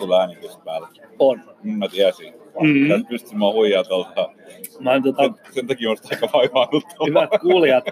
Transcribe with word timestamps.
sulla 0.00 0.20
äänitys 0.20 0.58
päällä? 0.64 0.88
On. 1.18 1.40
Mä 1.62 1.88
tiesin. 1.88 2.34
Mhm. 2.60 2.88
Sä 2.88 2.94
et 2.94 3.08
pysty 3.08 3.36
mua 3.36 3.52
huijaa 3.52 3.84
tuolta. 3.84 4.30
Mä 4.80 5.00
tota, 5.04 5.22
Sen, 5.22 5.34
sen 5.54 5.66
takia 5.66 5.90
musta 5.90 6.08
aika 6.12 6.28
vaivaannuttavaa. 6.32 7.06
hyvät 7.08 7.30
kuulijat, 7.40 7.84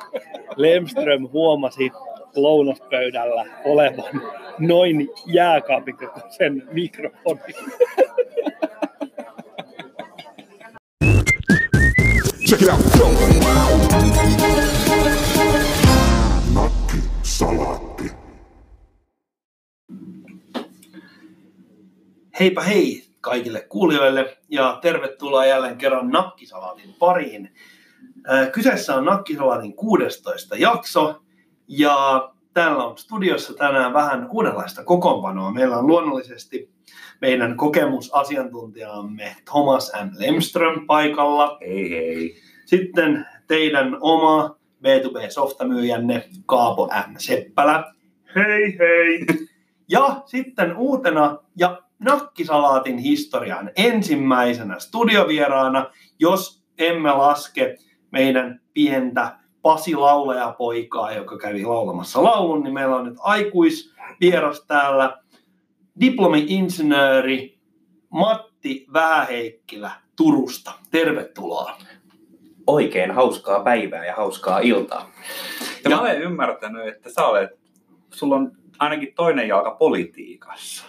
Lemström 0.57 1.29
huomasi 1.33 1.91
lounaspöydällä 2.37 3.45
olevan 3.65 4.23
noin 4.59 5.09
jääkaapin 5.27 5.97
sen 6.29 6.63
mikrofoni. 6.73 7.41
Check 12.49 12.63
it 12.63 12.69
out. 12.69 14.88
Heipä 22.41 22.63
hei 22.63 23.03
kaikille 23.21 23.61
kuulijoille 23.61 24.37
ja 24.49 24.79
tervetuloa 24.83 25.47
jälleen 25.47 25.79
kerran 25.79 26.09
Nakkisalaatin 26.09 26.95
pariin. 26.99 27.51
Äh, 28.33 28.53
Kyseessä 28.53 28.95
on 28.95 29.05
Nakkisalaatin 29.05 29.75
16 29.75 30.57
jakso 30.57 31.23
ja 31.69 32.31
täällä 32.55 32.85
on 32.85 32.99
studiossa 32.99 33.55
tänään 33.55 33.93
vähän 33.93 34.29
uudenlaista 34.31 34.85
kokoonpanoa. 34.85 35.53
Meillä 35.53 35.77
on 35.77 35.87
luonnollisesti 35.87 36.71
meidän 37.21 37.57
kokemusasiantuntijamme 37.57 39.37
Thomas 39.51 39.93
M. 40.05 40.09
Lemström 40.19 40.87
paikalla. 40.87 41.59
Hei 41.61 41.91
hei. 41.91 42.37
Sitten 42.67 43.27
teidän 43.47 43.97
oma 44.01 44.57
B2B-softamyyjänne 44.85 46.29
Kaapo 46.47 46.87
M. 46.87 47.15
Seppälä. 47.19 47.95
Hei 48.37 48.79
hei! 48.79 49.27
Ja 49.89 50.23
sitten 50.27 50.77
uutena 50.77 51.39
ja 51.57 51.83
Nakkisalaatin 51.99 52.99
historian 52.99 53.71
ensimmäisenä 53.77 54.79
studiovieraana, 54.79 55.91
jos 56.19 56.65
emme 56.79 57.13
laske 57.13 57.77
meidän 58.13 58.61
pientä 58.75 59.39
Pasi 59.63 59.95
laulajapoikaa, 59.95 61.13
joka 61.13 61.39
kävi 61.39 61.65
laulamassa 61.65 62.25
laulun, 62.25 62.63
niin 62.63 62.75
meillä 62.75 62.97
on 62.97 63.05
nyt 63.05 63.19
aikuisvieras 63.19 64.65
täällä, 64.67 65.19
diplomi-insinööri 66.01 67.59
Matti 68.11 68.87
Vähäheikkilä 68.93 69.91
Turusta. 70.17 70.73
Tervetuloa. 70.91 71.77
Oikein 72.67 73.11
hauskaa 73.11 73.61
päivää 73.61 74.07
ja 74.07 74.15
hauskaa 74.15 74.59
iltaa. 74.59 75.11
Ja 75.85 75.91
Ja- 75.91 75.97
mä 75.97 76.03
olen 76.03 76.23
ymmärtänyt, 76.23 76.89
että 76.89 77.11
sä 77.11 77.27
olet, 77.27 77.51
sulla 78.15 78.37
on 78.37 78.53
ainakin 78.79 79.15
toinen 79.15 79.49
jalka 79.49 79.71
politiikassa. 79.71 80.85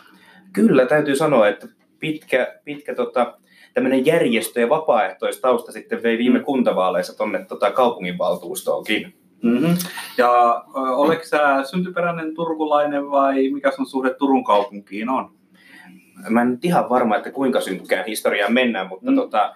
Kyllä, 0.53 0.85
täytyy 0.85 1.15
sanoa, 1.15 1.47
että 1.47 1.67
pitkä, 1.99 2.59
pitkä 2.63 2.95
tota, 2.95 3.37
tämmöinen 3.73 4.05
järjestö- 4.05 4.59
ja 4.59 4.69
vapaaehtoistausta 4.69 5.71
sitten 5.71 6.03
vei 6.03 6.17
viime 6.17 6.39
kuntavaaleissa 6.39 7.17
tonne 7.17 7.45
tota, 7.45 7.71
kaupunginvaltuustoonkin. 7.71 9.13
Mm-hmm. 9.43 9.77
Ja 10.17 10.63
oletko 10.75 11.25
sä 11.25 11.63
syntyperäinen 11.63 12.35
turkulainen 12.35 13.11
vai 13.11 13.49
mikä 13.49 13.71
sun 13.71 13.87
suhde 13.87 14.13
Turun 14.13 14.43
kaupunkiin 14.43 15.09
on? 15.09 15.31
Mä 16.29 16.41
en 16.41 16.49
nyt 16.51 16.65
ihan 16.65 16.89
varma, 16.89 17.15
että 17.15 17.31
kuinka 17.31 17.61
synkkään 17.61 18.05
historiaan 18.05 18.53
mennään, 18.53 18.87
mutta 18.87 19.05
Mm. 19.05 19.11
mm. 19.11 19.15
tota, 19.15 19.55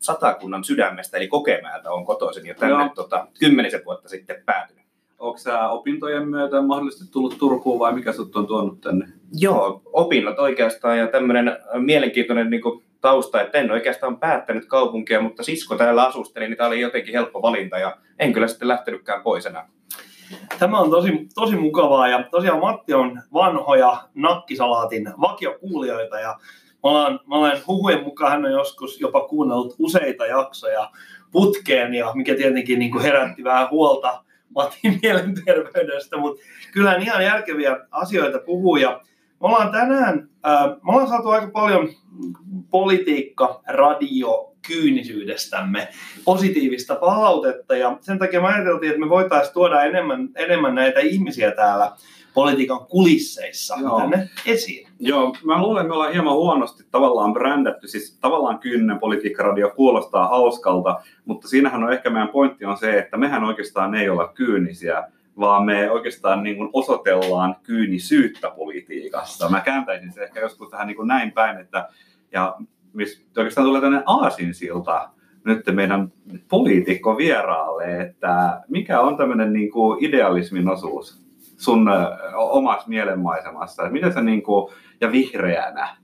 satakunnan 0.00 0.64
sydämestä 0.64 1.16
eli 1.16 1.28
Kokemäeltä 1.28 1.90
on 1.90 2.04
kotoisin 2.04 2.46
ja 2.46 2.54
tänne 2.54 2.84
Joo. 2.84 2.92
tota, 2.94 3.26
kymmenisen 3.40 3.80
vuotta 3.84 4.08
sitten 4.08 4.36
päätynyt. 4.46 4.81
Onko 5.22 5.38
sä 5.38 5.68
opintojen 5.68 6.28
myötä 6.28 6.62
mahdollisesti 6.62 7.12
tullut 7.12 7.38
Turkuun 7.38 7.78
vai 7.78 7.94
mikä 7.94 8.12
sut 8.12 8.36
on 8.36 8.46
tuonut 8.46 8.80
tänne? 8.80 9.08
Joo, 9.32 9.82
opinnot 9.92 10.38
oikeastaan 10.38 10.98
ja 10.98 11.06
tämmöinen 11.06 11.56
mielenkiintoinen 11.78 12.50
niin 12.50 12.62
kuin, 12.62 12.84
tausta, 13.00 13.40
että 13.40 13.58
en 13.58 13.70
oikeastaan 13.70 14.18
päättänyt 14.18 14.66
kaupunkia, 14.66 15.20
mutta 15.20 15.42
sisko 15.42 15.76
täällä 15.76 16.04
asusteli, 16.04 16.48
niin 16.48 16.56
tämä 16.56 16.66
oli 16.66 16.80
jotenkin 16.80 17.14
helppo 17.14 17.42
valinta 17.42 17.78
ja 17.78 17.96
en 18.18 18.32
kyllä 18.32 18.48
sitten 18.48 18.68
lähtenytkään 18.68 19.22
pois 19.22 19.46
enää. 19.46 19.68
Tämä 20.58 20.78
on 20.78 20.90
tosi, 20.90 21.28
tosi 21.34 21.56
mukavaa 21.56 22.08
ja 22.08 22.24
tosiaan 22.30 22.60
Matti 22.60 22.94
on 22.94 23.22
vanhoja 23.32 23.96
nakkisalaatin 24.14 25.12
vakiokuulijoita 25.20 26.20
ja 26.20 26.38
mä 26.82 26.90
olen, 26.90 27.18
mä 27.26 27.36
olen 27.36 27.62
huhujen 27.66 28.02
mukaan 28.04 28.32
hän 28.32 28.44
on 28.44 28.52
joskus 28.52 29.00
jopa 29.00 29.28
kuunnellut 29.28 29.74
useita 29.78 30.26
jaksoja 30.26 30.90
putkeen 31.32 31.94
ja 31.94 32.12
mikä 32.14 32.34
tietenkin 32.34 32.78
niin 32.78 32.90
kuin 32.90 33.02
herätti 33.02 33.44
vähän 33.44 33.70
huolta 33.70 34.24
Matin 34.54 34.98
mielenterveydestä, 35.02 36.16
mutta 36.16 36.42
kyllä 36.72 36.94
ihan 36.94 37.24
järkeviä 37.24 37.78
asioita 37.90 38.38
puhuu. 38.38 38.76
Ja 38.76 39.00
me 39.40 39.48
ollaan 39.48 39.72
tänään, 39.72 40.28
äh, 40.46 40.66
me 40.66 40.92
ollaan 40.92 41.08
saatu 41.08 41.28
aika 41.28 41.50
paljon 41.50 41.88
politiikka, 42.70 43.62
radio, 43.68 44.52
kyynisyydestämme 44.66 45.88
positiivista 46.24 46.94
palautetta. 46.94 47.76
Ja 47.76 47.96
sen 48.00 48.18
takia 48.18 48.40
me 48.40 48.48
ajateltiin, 48.48 48.90
että 48.90 49.00
me 49.00 49.08
voitaisiin 49.08 49.54
tuoda 49.54 49.82
enemmän, 49.82 50.28
enemmän 50.36 50.74
näitä 50.74 51.00
ihmisiä 51.00 51.50
täällä 51.50 51.92
politiikan 52.34 52.86
kulisseissa 52.86 53.74
Joo. 53.80 54.00
tänne 54.00 54.28
esiin. 54.46 54.88
Joo, 54.98 55.36
mä 55.44 55.62
luulen, 55.62 55.80
että 55.80 55.88
me 55.88 55.94
ollaan 55.94 56.12
hieman 56.12 56.34
huonosti 56.34 56.84
tavallaan 56.90 57.32
brändätty. 57.32 57.88
Siis 57.88 58.18
tavallaan 58.20 58.58
kyyninen 58.58 58.98
politiikkaradio 58.98 59.70
kuulostaa 59.76 60.28
hauskalta, 60.28 61.00
mutta 61.24 61.48
siinähän 61.48 61.84
on 61.84 61.92
ehkä 61.92 62.10
meidän 62.10 62.28
pointti 62.28 62.64
on 62.64 62.76
se, 62.76 62.98
että 62.98 63.16
mehän 63.16 63.44
oikeastaan 63.44 63.94
ei 63.94 64.08
olla 64.08 64.28
kyynisiä, 64.28 65.08
vaan 65.38 65.64
me 65.64 65.90
oikeastaan 65.90 66.42
niin 66.42 66.56
kuin 66.56 66.70
osoitellaan 66.72 67.56
kyynisyyttä 67.62 68.50
politiikassa. 68.50 69.48
Mä 69.48 69.60
kääntäisin 69.60 70.12
se 70.12 70.22
ehkä 70.24 70.40
joskus 70.40 70.70
tähän 70.70 70.86
niin 70.86 70.96
kuin 70.96 71.08
näin 71.08 71.32
päin, 71.32 71.60
että 71.60 71.88
ja 72.32 72.56
mis, 72.92 73.24
oikeastaan 73.36 73.66
tulee 73.66 73.80
tämmöinen 73.80 74.04
aasinsilta 74.06 75.08
nyt 75.44 75.62
meidän 75.72 76.12
poliitikko 76.48 77.16
vieraalle, 77.16 78.00
että 78.00 78.60
mikä 78.68 79.00
on 79.00 79.16
tämmöinen 79.16 79.52
niin 79.52 79.70
kuin 79.70 80.04
idealismin 80.04 80.68
osuus 80.68 81.22
sun 81.62 81.88
omassa 82.34 82.88
mielenmaisemassa? 82.88 83.82
Että 83.82 83.92
Miten 83.92 84.12
sä 84.12 84.22
niin 84.22 84.42
kuin, 84.42 84.72
ja 85.00 85.12
vihreänä? 85.12 85.96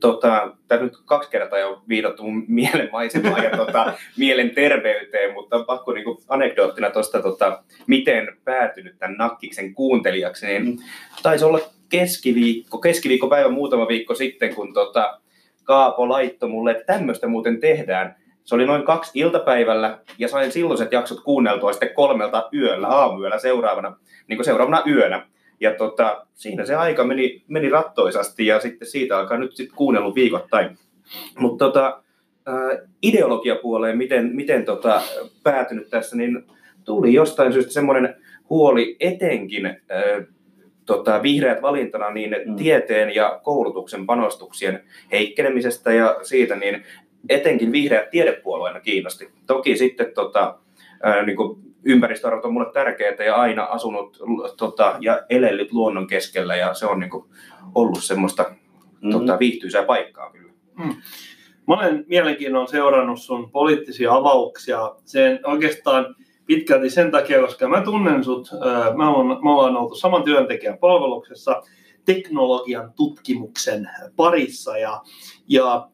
Tota, 0.00 0.56
tämä 0.68 0.82
nyt 0.82 0.92
kaksi 1.04 1.30
kertaa 1.30 1.58
jo 1.58 1.82
viitattu 1.88 2.22
mun 2.22 2.44
mielenmaisemaan 2.48 3.44
ja 3.44 3.56
tota, 3.56 3.92
mielenterveyteen, 4.18 5.34
mutta 5.34 5.56
on 5.56 5.64
pakko 5.64 5.92
niinku 5.92 6.22
anekdoottina 6.28 6.90
tuosta, 6.90 7.22
tota, 7.22 7.62
miten 7.86 8.36
päätynyt 8.44 8.98
tämän 8.98 9.16
nakkiksen 9.16 9.74
kuuntelijaksi, 9.74 10.46
niin 10.46 10.64
Mm. 10.64 10.76
taisi 11.22 11.44
olla 11.44 11.60
keskiviikko, 11.88 12.78
keskiviikkopäivä 12.78 13.48
muutama 13.48 13.88
viikko 13.88 14.14
sitten, 14.14 14.54
kun 14.54 14.74
tota, 14.74 15.20
Kaapo 15.64 16.08
laittoi 16.08 16.48
mulle, 16.48 16.70
että 16.70 16.92
tämmöistä 16.92 17.26
muuten 17.26 17.60
tehdään. 17.60 18.16
Se 18.46 18.54
oli 18.54 18.66
noin 18.66 18.82
kaksi 18.82 19.10
iltapäivällä 19.14 19.98
ja 20.18 20.28
sain 20.28 20.52
silloiset 20.52 20.92
jaksot 20.92 21.20
kuunneltua 21.20 21.72
sitten 21.72 21.94
kolmelta 21.94 22.48
yöllä, 22.54 22.88
aamuyöllä 22.88 23.38
seuraavana, 23.38 23.96
niin 24.28 24.36
kuin 24.36 24.44
seuraavana 24.44 24.82
yönä. 24.86 25.26
Ja 25.60 25.74
tota, 25.74 26.26
siinä 26.34 26.64
se 26.64 26.74
aika 26.74 27.04
meni, 27.04 27.44
meni 27.48 27.68
rattoisasti 27.68 28.46
ja 28.46 28.60
sitten 28.60 28.88
siitä 28.88 29.18
alkaa 29.18 29.38
nyt 29.38 29.56
sitten 29.56 29.76
kuunnellut 29.76 30.14
viikoittain. 30.14 30.78
Mutta 31.38 31.64
tota, 31.64 32.02
ää, 32.46 32.78
ideologiapuoleen, 33.02 33.98
miten, 33.98 34.30
miten 34.36 34.64
tota, 34.64 35.02
päätynyt 35.42 35.90
tässä, 35.90 36.16
niin 36.16 36.44
tuli 36.84 37.14
jostain 37.14 37.52
syystä 37.52 37.72
semmoinen 37.72 38.14
huoli 38.50 38.96
etenkin 39.00 39.66
ää, 39.66 39.76
tota, 40.86 41.22
vihreät 41.22 41.62
valintana 41.62 42.10
niin 42.10 42.36
Mm. 42.46 42.56
tieteen 42.56 43.14
ja 43.14 43.40
koulutuksen 43.42 44.06
panostuksien 44.06 44.84
heikkenemisestä 45.12 45.92
ja 45.92 46.16
siitä, 46.22 46.56
niin 46.56 46.84
etenkin 47.28 47.72
vihreät 47.72 48.10
tiedepuolueena 48.10 48.80
kiinnosti. 48.80 49.30
Toki 49.46 49.76
sitten 49.76 50.12
tota, 50.14 50.58
ää, 51.02 51.22
niin 51.22 51.36
kuin 51.36 51.58
ympäristöarvot 51.84 52.44
on 52.44 52.52
mulle 52.52 52.72
tärkeitä 52.72 53.24
ja 53.24 53.34
aina 53.34 53.64
asunut 53.64 54.18
tota, 54.56 54.96
ja 55.00 55.22
elellyt 55.30 55.72
luonnon 55.72 56.06
keskellä 56.06 56.56
ja 56.56 56.74
se 56.74 56.86
on 56.86 57.00
niin 57.00 57.10
kuin, 57.10 57.24
ollut 57.74 58.04
semmoista 58.04 58.44
Mm. 59.00 59.10
tota, 59.10 59.38
viihtyisää 59.38 59.82
paikkaa 59.82 60.30
kyllä. 60.30 60.52
Mä 61.68 61.74
olen 61.74 62.04
mielenkiinnolla 62.08 62.66
seurannut 62.66 63.20
sun 63.20 63.50
poliittisia 63.50 64.14
avauksia 64.14 64.94
sen 65.04 65.40
oikeastaan 65.44 66.14
pitkälti 66.46 66.90
sen 66.90 67.10
takia, 67.10 67.40
koska 67.40 67.68
mä 67.68 67.82
tunnen 67.82 68.24
sut, 68.24 68.48
ää, 68.52 68.96
mä 68.96 69.10
olen, 69.10 69.26
me 69.26 69.50
ollaan 69.50 69.76
oltu 69.76 69.94
saman 69.94 70.22
työntekijän 70.22 70.78
palveluksessa 70.78 71.62
teknologian 72.06 72.92
tutkimuksen 72.96 73.90
parissa. 74.16 74.78
Ja, 74.78 75.02
ja 75.48 75.88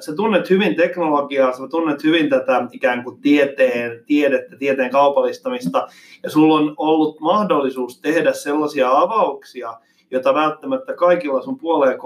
sä 0.00 0.16
tunnet 0.16 0.50
hyvin 0.50 0.74
teknologiaa, 0.74 1.52
sä 1.52 1.68
tunnet 1.70 2.04
hyvin 2.04 2.30
tätä 2.30 2.68
ikään 2.72 3.04
kuin 3.04 3.20
tieteen, 3.20 4.04
tiedettä, 4.06 4.56
tieteen 4.56 4.90
kaupallistamista. 4.90 5.88
Ja 6.22 6.30
sulla 6.30 6.54
on 6.54 6.74
ollut 6.76 7.20
mahdollisuus 7.20 8.00
tehdä 8.00 8.32
sellaisia 8.32 8.90
avauksia, 8.90 9.74
jota 10.10 10.34
välttämättä 10.34 10.92
kaikilla 10.92 11.42
sun 11.42 11.58
puoleen 11.58 11.98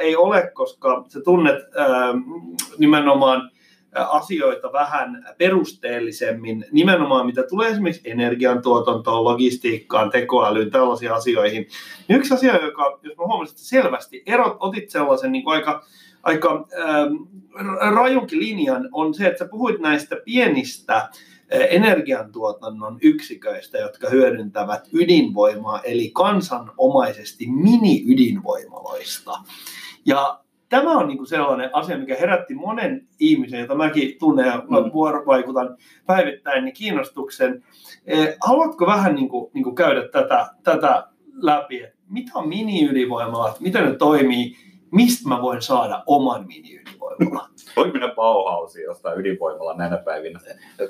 ei 0.00 0.16
ole, 0.16 0.50
koska 0.54 1.04
sä 1.08 1.20
tunnet 1.24 1.58
ää, 1.76 2.14
nimenomaan 2.78 3.50
asioita 3.94 4.72
vähän 4.72 5.34
perusteellisemmin, 5.38 6.64
nimenomaan 6.72 7.26
mitä 7.26 7.42
tulee 7.42 7.70
esimerkiksi 7.70 8.10
energiantuotantoon, 8.10 9.24
logistiikkaan, 9.24 10.10
tekoälyyn, 10.10 10.70
tällaisiin 10.70 11.12
asioihin. 11.12 11.66
Niin 12.08 12.18
yksi 12.18 12.34
asia, 12.34 12.64
joka, 12.64 12.98
jos 13.02 13.16
mä 13.16 13.24
huomasin, 13.24 13.52
että 13.52 13.64
selvästi 13.64 14.22
erot, 14.26 14.56
otit 14.60 14.90
sellaisen 14.90 15.32
niin 15.32 15.44
kuin 15.44 15.54
aika, 15.54 15.84
aika 16.22 16.68
ähm, 16.78 17.14
rajunkin 17.94 18.38
linjan, 18.38 18.88
on 18.92 19.14
se, 19.14 19.26
että 19.26 19.38
sä 19.38 19.50
puhuit 19.50 19.80
näistä 19.80 20.16
pienistä 20.24 20.96
äh, 20.96 21.10
energiantuotannon 21.50 22.98
yksiköistä, 23.02 23.78
jotka 23.78 24.10
hyödyntävät 24.10 24.88
ydinvoimaa, 24.92 25.80
eli 25.80 26.10
kansanomaisesti 26.14 27.46
mini-ydinvoimaloista. 27.46 29.32
Ja 30.06 30.41
tämä 30.72 30.90
on 30.92 31.08
niin 31.08 31.18
kuin 31.18 31.26
sellainen 31.28 31.70
asia, 31.72 31.98
mikä 31.98 32.16
herätti 32.16 32.54
monen 32.54 33.08
ihmisen, 33.20 33.60
jota 33.60 33.74
mäkin 33.74 34.18
tunnen 34.18 34.46
ja 34.46 34.56
Mm. 34.56 34.92
vuorovaikutan 34.92 35.76
päivittäin, 36.06 36.64
niin 36.64 36.74
kiinnostuksen. 36.74 37.64
Eh, 38.06 38.36
Haluatko 38.46 38.86
vähän 38.86 39.14
niin 39.14 39.28
kuin, 39.28 39.50
niin 39.54 39.64
kuin 39.64 39.74
käydä 39.74 40.08
tätä, 40.08 40.46
tätä 40.62 41.06
läpi, 41.34 41.82
että 41.82 41.96
mitä 42.08 42.30
on 42.34 42.48
mini-ydinvoimalat, 42.48 43.60
miten 43.60 43.84
ne 43.84 43.94
toimii, 43.94 44.56
mistä 44.90 45.28
mä 45.28 45.42
voin 45.42 45.62
saada 45.62 46.02
oman 46.06 46.46
mini-ydinvoimalan? 46.46 47.50
Mennä 47.92 48.08
Bauhausiin 48.14 48.84
jostain 48.84 49.20
ydinvoimalla 49.20 49.76
näinä 49.76 49.96
päivinä? 49.96 50.40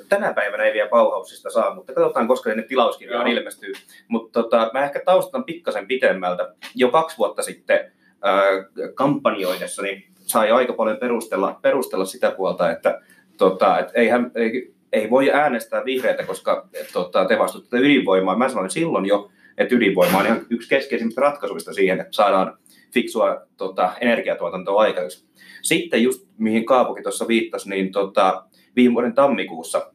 Tänä 0.08 0.34
päivänä 0.34 0.64
ei 0.64 0.72
vielä 0.72 0.88
Bauhausista 0.90 1.50
saa, 1.50 1.74
mutta 1.74 1.94
katsotaan, 1.94 2.28
koska 2.28 2.54
ne 2.54 2.62
tilauskirjaan 2.62 3.26
ilmestyy. 3.28 3.72
Mutta 4.08 4.42
tota, 4.42 4.70
mä 4.72 4.84
ehkä 4.84 5.00
taustan 5.04 5.44
pikkasen 5.44 5.86
pitemmältä. 5.86 6.54
Jo 6.74 6.88
kaksi 6.90 7.18
vuotta 7.18 7.42
sitten 7.42 7.91
äh, 8.26 8.92
kampanjoidessani 8.94 10.06
sai 10.14 10.50
aika 10.50 10.72
paljon 10.72 10.96
perustella, 10.96 11.58
perustella 11.62 12.04
sitä 12.04 12.30
puolta, 12.30 12.70
että 12.70 13.00
tota, 13.36 13.78
et 13.78 13.88
eihän, 13.94 14.30
ei, 14.34 14.74
ei 14.92 15.10
voi 15.10 15.30
äänestää 15.30 15.84
vihreitä, 15.84 16.22
koska 16.22 16.68
et, 16.80 16.88
tota, 16.92 17.24
te 17.24 17.38
vastustatte 17.38 17.78
ydinvoimaa. 17.78 18.38
Mä 18.38 18.48
sanoin 18.48 18.70
silloin 18.70 19.06
jo, 19.06 19.30
että 19.58 19.74
ydinvoima 19.74 20.18
on 20.18 20.26
ihan 20.26 20.46
yksi 20.50 20.68
keskeisimmistä 20.68 21.20
ratkaisuista 21.20 21.72
siihen, 21.72 22.00
että 22.00 22.16
saadaan 22.16 22.58
fiksua 22.94 23.46
tota, 23.56 23.92
energiatuotantoa 24.00 24.82
aikaiseksi. 24.82 25.26
Sitten 25.62 26.02
just 26.02 26.26
mihin 26.38 26.64
Kaapokin 26.64 27.02
tuossa 27.02 27.28
viittasi, 27.28 27.70
niin 27.70 27.92
tota, 27.92 28.44
viime 28.76 28.94
vuoden 28.94 29.14
tammikuussa 29.14 29.92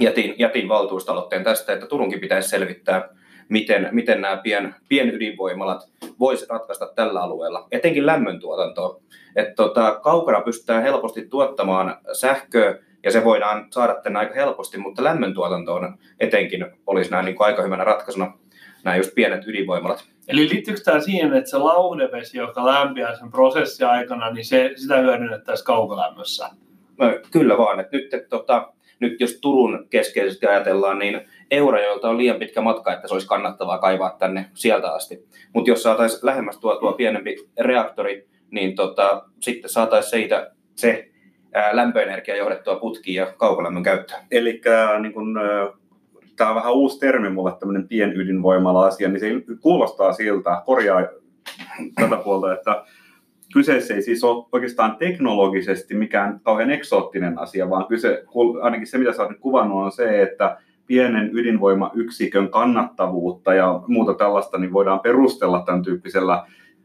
jätin, 0.00 0.34
jätin 0.38 0.68
valtuustaloitteen 0.68 1.44
tästä, 1.44 1.72
että 1.72 1.86
Turunkin 1.86 2.20
pitäisi 2.20 2.48
selvittää, 2.48 3.08
miten, 3.48 3.88
miten 3.92 4.20
nämä 4.20 4.36
pien, 4.36 4.74
pienydinvoimalat 4.88 5.82
voisi 6.18 6.46
ratkaista 6.48 6.92
tällä 6.94 7.22
alueella, 7.22 7.68
etenkin 7.70 8.06
lämmöntuotantoa. 8.06 9.00
Että 9.36 9.54
tota, 9.54 10.00
kaukana 10.02 10.40
pystytään 10.40 10.82
helposti 10.82 11.26
tuottamaan 11.26 11.96
sähköä, 12.12 12.78
ja 13.02 13.10
se 13.10 13.24
voidaan 13.24 13.66
saada 13.70 13.94
tänne 13.94 14.18
aika 14.18 14.34
helposti, 14.34 14.78
mutta 14.78 15.04
lämmöntuotantoon 15.04 15.98
etenkin 16.20 16.66
olisi 16.86 17.10
näin 17.10 17.24
niin 17.24 17.36
kuin 17.36 17.46
aika 17.46 17.62
hyvänä 17.62 17.84
ratkaisuna 17.84 18.32
nämä 18.84 18.96
just 18.96 19.14
pienet 19.14 19.46
ydinvoimalat. 19.46 20.04
Eli 20.28 20.48
liittyykö 20.48 20.80
tämä 20.84 21.00
siihen, 21.00 21.34
että 21.34 21.50
se 21.50 21.58
lauhdevesi, 21.58 22.38
joka 22.38 22.66
lämpiää 22.66 23.16
sen 23.16 23.30
prosessin 23.30 23.86
aikana, 23.86 24.30
niin 24.30 24.44
se, 24.44 24.70
sitä 24.76 24.96
hyödynnettäisiin 24.96 25.66
kaukolämmössä? 25.66 26.50
No, 26.98 27.06
kyllä 27.30 27.58
vaan, 27.58 27.80
että 27.80 27.96
nyt, 27.96 28.14
että, 28.14 28.28
tota, 28.28 28.72
nyt 29.00 29.20
jos 29.20 29.38
Turun 29.40 29.86
keskeisesti 29.90 30.46
ajatellaan, 30.46 30.98
niin 30.98 31.20
Eurajoelta 31.50 32.08
on 32.08 32.18
liian 32.18 32.38
pitkä 32.38 32.60
matka, 32.60 32.92
että 32.92 33.08
se 33.08 33.14
olisi 33.14 33.28
kannattavaa 33.28 33.78
kaivaa 33.78 34.16
tänne 34.18 34.50
sieltä 34.54 34.92
asti. 34.92 35.28
Mutta 35.54 35.70
jos 35.70 35.82
saataisiin 35.82 36.20
lähemmäs 36.22 36.58
tuotua 36.58 36.92
pienempi 36.92 37.36
reaktori, 37.60 38.28
niin 38.50 38.74
tota, 38.74 39.22
sitten 39.40 39.70
saataisiin 39.70 40.10
siitä 40.10 40.50
se 40.74 41.08
lämpöenergia 41.72 42.36
johdettua 42.36 42.76
putkiin 42.76 43.14
ja 43.14 43.26
kaukolämmön 43.36 43.82
käyttöön. 43.82 44.20
Eli 44.30 44.60
niin 45.00 45.12
kun, 45.12 45.40
tämä 46.36 46.50
on 46.50 46.56
vähän 46.56 46.72
uusi 46.72 46.98
termi 46.98 47.30
mulle, 47.30 47.52
tämmöinen 47.58 47.88
pienydinvoimala-asia, 47.88 49.08
niin 49.08 49.20
se 49.20 49.56
kuulostaa 49.60 50.12
siltä, 50.12 50.62
korjaa 50.66 51.06
tätä 51.94 52.16
puolta, 52.16 52.54
että 52.54 52.84
kyseessä 53.52 53.94
ei 53.94 54.02
siis 54.02 54.24
ole 54.24 54.46
oikeastaan 54.52 54.96
teknologisesti 54.96 55.94
mikään 55.94 56.40
kauhean 56.42 56.70
eksoottinen 56.70 57.38
asia, 57.38 57.70
vaan 57.70 57.86
kyse, 57.86 58.24
ainakin 58.62 58.86
se 58.86 58.98
mitä 58.98 59.12
sä 59.12 59.22
oot 59.22 59.30
nyt 59.30 59.40
kuvannut 59.40 59.84
on 59.84 59.92
se, 59.92 60.22
että 60.22 60.58
pienen 60.88 61.30
ydinvoimayksikön 61.32 62.48
kannattavuutta 62.48 63.54
ja 63.54 63.80
muuta 63.86 64.14
tällaista 64.14 64.58
niin 64.58 64.72
voidaan 64.72 65.00
perustella 65.00 65.62
tämän 65.66 65.82
tyyppisellä 65.82 66.44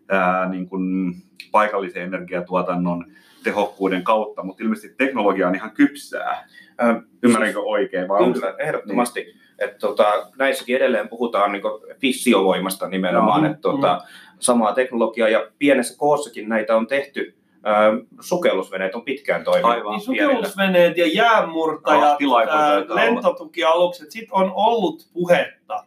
ää, 0.10 0.50
niin 0.50 0.70
kuin 0.70 1.14
paikallisen 1.52 2.04
energiatuotannon 2.04 3.06
tehokkuuden 3.44 4.04
kautta, 4.04 4.44
mutta 4.44 4.64
ilmeisesti 4.64 4.96
teknologia 4.98 5.48
on 5.48 5.56
ihan 5.56 5.72
kypsää. 5.72 6.48
Ää, 6.78 7.02
Ymmärränkö 7.24 7.60
oikein? 7.60 8.08
Vai 8.08 8.22
onko- 8.24 8.40
Kyllä, 8.40 8.56
ehdottomasti. 8.58 9.34
Et, 9.60 9.78
tota, 9.78 10.06
näissäkin 10.38 10.76
edelleen 10.76 11.10
puhutaan 11.10 11.52
niin 11.52 11.64
fissiovoimasta 12.00 12.88
nimenomaan, 12.88 13.44
Joo. 13.44 13.52
että 13.52 13.62
tota, 13.62 14.02
samaa 14.40 14.74
teknologiaa 14.74 15.30
ja 15.30 15.48
pienessä 15.60 15.98
koossakin 15.98 16.50
näitä 16.50 16.76
on 16.76 16.88
tehty. 16.88 17.36
Sukellusveneet 18.19 18.95
on 18.95 19.01
pitkään 19.01 19.44
toiminut. 19.44 19.71
Aivan. 19.71 19.92
Niin 19.92 20.01
sukellusveneet 20.01 20.98
ja 20.98 21.07
jäänmurtajat, 21.07 22.01
Rahtilaivoja 22.01 22.60
ää, 22.60 22.80
lentotukialukset, 22.80 24.12
sitten 24.12 24.33
on 24.33 24.51
ollut 24.56 25.10
puhetta. 25.13 25.86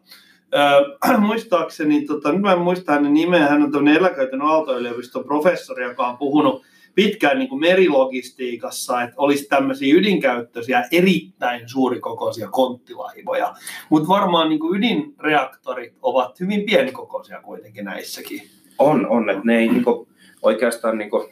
Ö, 0.55 1.19
muistaakseni, 1.19 2.05
tota, 2.05 2.33
nyt 2.33 2.41
mä 2.41 2.53
en 2.53 2.59
muista 2.59 2.93
hänen 2.93 3.15
nimeä, 3.15 3.47
hän 3.47 3.63
on 3.63 3.73
tämmöinen 3.73 4.01
eläköitynyt 4.01 4.47
Aalto-yliopiston 4.47 5.25
professori, 5.25 5.85
joka 5.85 6.07
on 6.07 6.19
puhunut 6.19 6.63
pitkään 6.97 7.39
niin 7.39 7.49
kuin 7.49 7.61
merilogistiikassa, 7.61 9.03
että 9.03 9.15
olisi 9.19 9.45
tämmöisiä 9.45 9.95
ydinkäyttöisiä, 9.95 10.85
erittäin 10.93 11.69
suurikokoisia 11.69 12.49
konttilaivoja. 12.49 13.55
Mutta 13.89 14.09
varmaan 14.09 14.49
niin 14.49 14.61
kuin 14.61 14.79
ydinreaktorit 14.79 15.95
ovat 16.03 16.41
hyvin 16.41 16.63
pienikokoisia 16.63 17.41
kuitenkin 17.43 17.85
näissäkin. 17.85 18.43
On, 18.79 19.07
on, 19.07 19.31
että 19.31 19.43
ne 19.45 19.59
ei 19.59 19.69
niinku, 19.69 20.09
oikeastaan 20.43 20.99
niinku, 20.99 21.29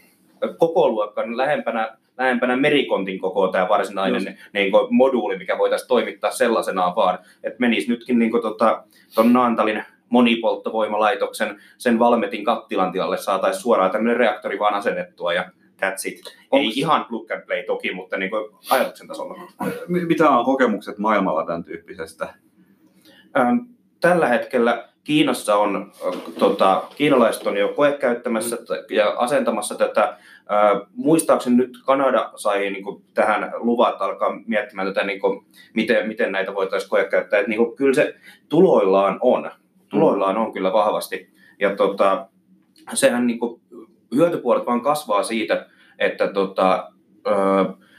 koko 0.58 0.88
luokkaan 0.88 1.36
lähempänä, 1.36 1.96
lähempänä 2.18 2.56
merikontin 2.56 3.18
koko 3.18 3.48
tämä 3.48 3.68
varsinainen 3.68 4.38
niinku, 4.52 4.88
moduuli, 4.90 5.38
mikä 5.38 5.58
voitaisiin 5.58 5.88
toimittaa 5.88 6.30
sellaisenaan 6.30 6.96
vaan, 6.96 7.18
että 7.42 7.60
menisi 7.60 7.90
nytkin 7.90 8.18
niinku, 8.18 8.40
tota, 8.40 8.84
ton 9.14 9.32
Naantalin 9.32 9.84
monipolttovoimalaitoksen 10.08 11.60
sen 11.78 11.98
Valmetin 11.98 12.44
kattilan 12.44 12.92
tilalle 12.92 13.16
saataisiin 13.16 13.62
suoraan 13.62 13.90
tämmöinen 13.90 14.16
reaktori 14.16 14.58
vaan 14.58 14.74
asennettua 14.74 15.32
ja 15.32 15.42
that's 15.82 16.06
it. 16.08 16.20
Ei 16.52 16.66
Onks- 16.68 16.72
ihan 16.76 17.04
plug 17.04 17.30
and 17.30 17.42
play 17.46 17.62
toki, 17.62 17.94
mutta 17.94 18.16
niinku 18.16 18.36
ajatuksen 18.70 19.08
tasolla. 19.08 19.34
Mi- 19.88 20.04
Mitä 20.04 20.30
on 20.30 20.44
kokemukset 20.44 20.98
maailmalla 20.98 21.46
tämän 21.46 21.64
tyyppisestä? 21.64 22.34
Ähm, 23.38 23.58
tällä 24.00 24.28
hetkellä 24.28 24.88
Kiinassa 25.04 25.56
on, 25.56 25.92
äh, 26.06 26.20
tota, 26.38 26.82
kiinalaiset 26.96 27.46
on 27.46 27.56
jo 27.56 27.68
koekäyttämässä 27.68 28.56
t- 28.56 28.90
ja 28.90 29.14
asentamassa 29.16 29.74
tätä. 29.74 30.02
Äh, 30.02 30.88
muistaakseni 30.96 31.56
nyt 31.56 31.78
Kanada 31.86 32.30
sai 32.36 32.70
niin 32.70 32.84
kuin, 32.84 33.04
tähän 33.14 33.52
luvat 33.56 34.02
alkaa 34.02 34.30
miettimään 34.46 34.88
tätä, 34.88 35.06
niin 35.06 35.20
kuin, 35.20 35.46
miten, 35.74 36.08
miten 36.08 36.32
näitä 36.32 36.54
voitaisiin 36.54 36.90
koekäyttää. 36.90 37.40
Et, 37.40 37.46
niin 37.46 37.58
kuin, 37.58 37.76
kyllä 37.76 37.94
se 37.94 38.14
tuloillaan 38.48 39.18
on. 39.20 39.50
Tuloillaan 39.88 40.36
on 40.36 40.52
kyllä 40.52 40.72
vahvasti. 40.72 41.30
Ja 41.60 41.76
tota, 41.76 42.28
sehän 42.94 43.26
niin 43.26 43.38
kuin, 43.38 43.60
hyötypuolet 44.14 44.66
vaan 44.66 44.80
kasvaa 44.80 45.22
siitä, 45.22 45.66
että 45.98 46.28
tota, 46.28 46.92
ö, 47.26 47.30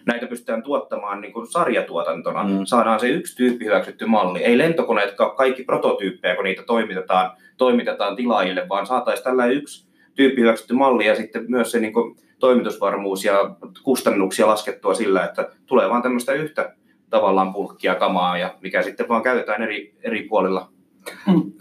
näitä 0.06 0.28
pystytään 0.28 0.64
tuottamaan 0.64 1.22
niin 1.22 1.34
kuin 1.34 1.48
sarjatuotantona. 1.48 2.44
Mm. 2.44 2.50
Mm. 2.50 2.66
Saadaan 2.66 3.00
se 3.00 3.10
yksi 3.10 3.36
tyyppi 3.36 3.66
hyväksytty 3.66 4.06
malli. 4.06 4.44
Ei 4.44 4.58
lentokoneetkaan 4.58 5.30
ole 5.30 5.38
kaikki 5.38 5.64
prototyyppejä, 5.64 6.36
kun 6.36 6.44
niitä 6.44 6.64
toimitetaan, 6.64 7.32
toimitetaan 7.58 8.16
tilaajille, 8.16 8.70
vaan 8.70 8.88
saataisiin 8.88 9.24
tällä 9.24 9.46
yksi 9.46 9.88
tyyppi 10.16 10.42
hyväksytty 10.42 10.74
malli 10.74 11.06
ja 11.06 11.16
sitten 11.16 11.46
myös 11.48 11.72
se 11.72 11.80
niin 11.80 11.94
kuin, 11.94 12.16
toimitusvarmuus 12.40 13.26
ja 13.26 13.56
kustannuksia 13.84 14.48
laskettua 14.48 14.94
sillä, 14.94 15.26
että 15.26 15.50
tulee 15.66 15.90
vaan 15.90 16.02
tämmöistä 16.02 16.34
yhtä 16.34 16.76
tavallaan 17.10 17.54
pulkkia 17.54 17.96
kamaa, 17.96 18.38
ja 18.38 18.56
mikä 18.62 18.82
sitten 18.82 19.08
vaan 19.08 19.24
käytetään 19.24 19.62
eri, 19.62 19.96
eri 20.04 20.24
puolilla. 20.24 20.70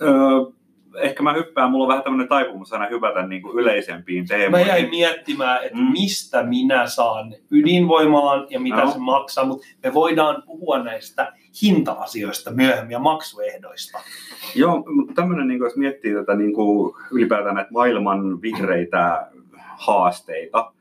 Öö, 0.03 0.09
ehkä 0.09 0.54
mä 1.25 1.33
hyppään, 1.33 1.71
mulla 1.71 1.85
on 1.85 1.89
vähän 1.89 2.03
tämmöinen 2.05 2.29
taipumus 2.29 2.73
aina 2.73 2.87
hypätä 2.87 3.27
niin 3.27 3.43
kuin 3.43 3.59
yleisempiin 3.59 4.25
Mä 4.25 4.37
teemoihin. 4.37 4.67
jäin 4.69 4.91
miettimään, 4.91 5.65
että 5.65 5.79
Mm. 5.79 5.93
mistä 5.93 6.43
minä 6.43 6.87
saan 6.87 7.35
ydinvoimalan 7.51 8.47
ja 8.51 8.61
mitä 8.61 8.77
No. 8.85 8.91
se 8.91 8.99
maksaa, 8.99 9.45
mutta 9.45 9.67
me 9.85 9.95
voidaan 9.95 10.43
puhua 10.47 10.79
näistä 10.83 11.33
hinta-asioista 11.63 12.51
myöhemmin 12.51 12.91
ja 12.93 12.99
maksuehdoista. 12.99 13.99
Joo, 14.55 14.83
mutta 14.95 15.13
tämmöinen, 15.15 15.49
niin 15.49 15.59
kuin, 15.59 15.67
jos 15.67 15.77
miettii 15.77 16.15
tätä 16.15 16.35
niin 16.35 16.53
kuin, 16.55 16.95
ylipäätään 17.13 17.55
näitä 17.55 17.71
maailman 17.73 18.43
vihreitä 18.43 19.27
haasteita, 19.79 20.73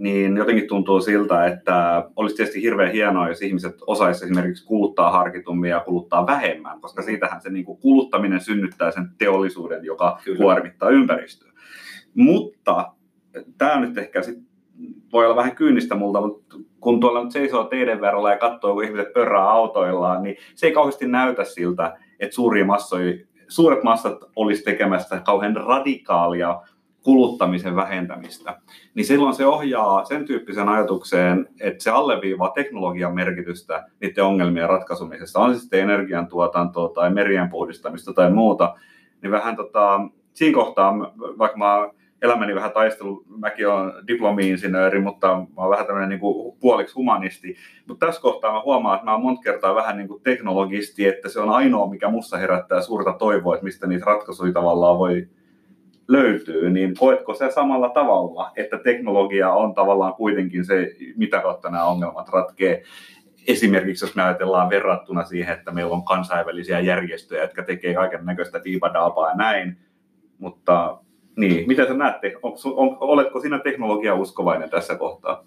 niin 0.00 0.36
jotenkin 0.36 0.68
tuntuu 0.68 1.00
siltä, 1.00 1.46
että 1.46 2.04
olisi 2.16 2.36
tietysti 2.36 2.62
hirveän 2.62 2.92
hienoa, 2.92 3.28
jos 3.28 3.42
ihmiset 3.42 3.76
osaisivat 3.86 4.30
esimerkiksi 4.30 4.66
kuluttaa 4.66 5.10
harkitummin 5.10 5.70
ja 5.70 5.80
kuluttaa 5.80 6.26
vähemmän, 6.26 6.80
koska 6.80 7.02
siitähän 7.02 7.40
se 7.40 7.50
niin 7.50 7.64
kuin, 7.64 7.78
kuluttaminen 7.78 8.40
synnyttää 8.40 8.90
sen 8.90 9.08
teollisuuden, 9.18 9.84
joka 9.84 10.18
Kyllä. 10.24 10.38
kuormittaa 10.38 10.90
ympäristöä. 10.90 11.52
Mutta 12.14 12.92
tämä 13.58 13.80
nyt 13.80 13.98
ehkä 13.98 14.22
sit 14.22 14.38
voi 15.12 15.24
olla 15.24 15.36
vähän 15.36 15.56
kyynistä 15.56 15.94
multa, 15.94 16.20
mutta 16.20 16.56
kun 16.80 17.00
tuolla 17.00 17.22
nyt 17.22 17.32
seisoo 17.32 17.64
teidän 17.64 18.00
verralla 18.00 18.30
ja 18.30 18.38
katsoo, 18.38 18.74
kun 18.74 18.84
ihmiset 18.84 19.12
pörrää 19.12 19.50
autoillaan, 19.50 20.22
niin 20.22 20.36
se 20.54 20.66
ei 20.66 20.72
kauheasti 20.72 21.06
näytä 21.06 21.44
siltä, 21.44 21.96
että 22.20 22.34
suuria 22.34 22.64
massoja, 22.64 23.14
suuret 23.48 23.82
massat 23.82 24.18
olisi 24.36 24.62
tekemässä 24.62 25.20
kauhean 25.24 25.56
radikaalia 25.56 26.60
kuluttamisen 27.02 27.76
vähentämistä, 27.76 28.58
niin 28.94 29.06
silloin 29.06 29.34
se 29.34 29.46
ohjaa 29.46 30.04
sen 30.04 30.24
tyyppisen 30.24 30.68
ajatukseen, 30.68 31.48
että 31.60 31.84
se 31.84 31.90
alleviivaa 31.90 32.50
teknologian 32.50 33.14
merkitystä 33.14 33.86
niiden 34.00 34.24
ongelmien 34.24 34.68
ratkaisemisessa, 34.68 35.40
on 35.40 35.54
se 35.54 35.60
sitten 35.60 35.80
energiantuotantoa 35.80 36.88
tai 36.88 37.10
merien 37.10 37.50
puhdistamista 37.50 38.12
tai 38.12 38.30
muuta, 38.30 38.76
niin 39.22 39.30
vähän 39.30 39.56
tota, 39.56 40.00
siinä 40.34 40.54
kohtaa, 40.54 40.98
vaikka 41.38 41.58
mä 41.58 41.88
elämäni 42.22 42.54
vähän 42.54 42.72
taistelu, 42.72 43.24
mäkin 43.28 43.68
olen 43.68 43.92
diplomi-insinööri, 44.06 45.00
mutta 45.00 45.26
mä 45.26 45.62
olen 45.62 45.70
vähän 45.70 45.86
tämmöinen 45.86 46.08
niin 46.08 46.20
kuin 46.20 46.58
puoliksi 46.60 46.94
humanisti, 46.94 47.56
mutta 47.86 48.06
tässä 48.06 48.22
kohtaa 48.22 48.52
mä 48.52 48.62
huomaan, 48.62 48.94
että 48.94 49.04
mä 49.04 49.12
olen 49.12 49.22
monta 49.22 49.42
kertaa 49.42 49.74
vähän 49.74 49.96
niin 49.96 50.08
kuin 50.08 50.22
teknologisti, 50.22 51.06
että 51.06 51.28
se 51.28 51.40
on 51.40 51.50
ainoa, 51.50 51.90
mikä 51.90 52.08
mussa 52.08 52.36
herättää 52.36 52.80
suurta 52.80 53.12
toivoa, 53.12 53.54
että 53.54 53.64
mistä 53.64 53.86
niitä 53.86 54.04
ratkaisuja 54.04 54.52
tavallaan 54.52 54.98
voi 54.98 55.28
löytyy, 56.12 56.70
niin 56.70 56.94
koetko 56.98 57.34
se 57.34 57.50
samalla 57.50 57.88
tavalla, 57.88 58.52
että 58.56 58.78
teknologia 58.78 59.52
on 59.52 59.74
tavallaan 59.74 60.14
kuitenkin 60.14 60.64
se, 60.64 60.96
mitä 61.16 61.40
kautta 61.40 61.70
nämä 61.70 61.84
ongelmat 61.84 62.28
ratkee? 62.28 62.82
Esimerkiksi 63.48 64.04
jos 64.04 64.14
me 64.14 64.22
ajatellaan 64.22 64.70
verrattuna 64.70 65.24
siihen, 65.24 65.54
että 65.54 65.70
meillä 65.70 65.94
on 65.94 66.04
kansainvälisiä 66.04 66.80
järjestöjä, 66.80 67.42
jotka 67.42 67.62
tekee 67.62 67.94
kaiken 67.94 68.24
näköistä 68.24 68.64
diipadaapaa 68.64 69.28
ja 69.28 69.36
näin, 69.36 69.76
mutta 70.38 70.98
niin, 71.36 71.68
mitä 71.68 71.86
sä 71.86 71.94
näette? 71.94 72.32
On, 72.42 72.52
on, 72.64 72.96
oletko 73.00 73.40
sinä 73.40 73.58
teknologia-uskovainen 73.58 74.70
tässä 74.70 74.94
kohtaa? 74.94 75.44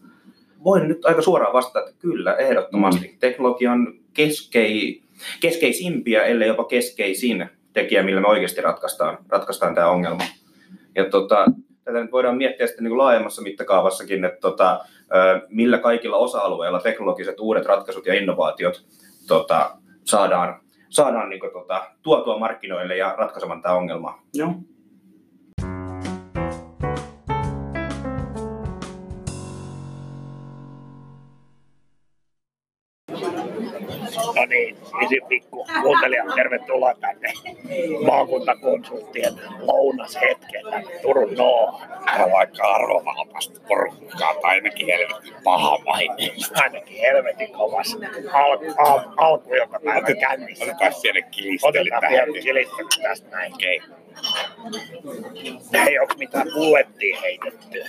Voin 0.64 0.88
nyt 0.88 1.06
aika 1.06 1.22
suoraan 1.22 1.54
vastata, 1.54 1.80
että 1.80 2.02
kyllä, 2.02 2.36
ehdottomasti. 2.36 3.08
Mm. 3.08 3.18
Teknologia 3.20 3.72
on 3.72 3.94
keskei, 4.14 5.04
keskeisimpiä, 5.42 6.24
ellei 6.24 6.48
jopa 6.48 6.64
keskeisin 6.64 7.50
tekijä, 7.74 8.04
millä 8.04 8.22
me 8.22 8.28
oikeasti 8.28 8.62
ratkaistaan, 8.62 9.18
ratkaistaan 9.30 9.76
tämä 9.76 9.90
ongelma. 9.90 10.24
Ja 10.96 11.10
tota, 11.10 11.46
tätä 11.84 12.02
nyt 12.02 12.12
voidaan 12.12 12.38
miettiä 12.38 12.68
sitten 12.68 12.84
niin 12.84 12.98
laajemmassa 12.98 13.42
mittakaavassakin, 13.42 14.26
että 14.26 14.40
tota, 14.40 14.80
millä 15.50 15.78
kaikilla 15.78 16.18
osa-alueilla 16.18 16.80
teknologiset 16.80 17.40
uudet 17.40 17.66
ratkaisut 17.66 18.06
ja 18.06 18.14
innovaatiot 18.14 18.86
tota, 19.28 19.78
saadaan, 20.04 20.62
saadaan 20.90 21.30
niin 21.30 21.40
kuin, 21.40 21.54
tota, 21.54 21.86
tuotua 22.02 22.40
markkinoille 22.40 22.98
ja 22.98 23.16
ratkaisemaan 23.18 23.62
tämä 23.62 23.76
ongelma. 23.76 24.20
Joo. 24.34 24.54
No 34.94 35.00
niin, 35.00 35.06
isi 35.08 35.22
pikku 35.28 35.66
kuuntelija, 35.82 36.24
tervetuloa 36.36 36.94
tänne 36.94 37.34
maakuntakonsulttien 38.06 39.34
lounashetkeen 39.60 40.66
tänne 40.72 41.00
Turun 41.02 41.34
Noohan. 41.34 42.32
Vaikka 42.32 42.64
arvovaltaista 42.74 43.60
porukkaa 43.68 44.34
tai 44.42 44.52
ainakin 44.56 44.88
helvetin 44.88 45.34
paha 45.44 45.78
maine. 45.86 46.32
Ainakin 46.64 46.98
helvetin 47.02 47.52
kovas 47.54 47.98
al- 48.34 48.58
al- 48.78 49.10
alku, 49.18 49.56
joka 49.56 49.80
päivä 49.86 50.08
käynnissä. 50.20 50.66
Otetaan 50.66 50.94
siellä 50.94 51.22
kilistelyt 51.22 51.76
Otetaan 51.82 52.02
tähän. 52.02 52.34
kilistelyt 52.34 52.70
tästä 53.04 53.30
näin. 53.30 53.54
Okei. 53.54 53.82
Ei 55.88 56.00
ole 56.00 56.08
mitään 56.18 56.48
bulettia 56.54 57.22
heitetty. 57.22 57.84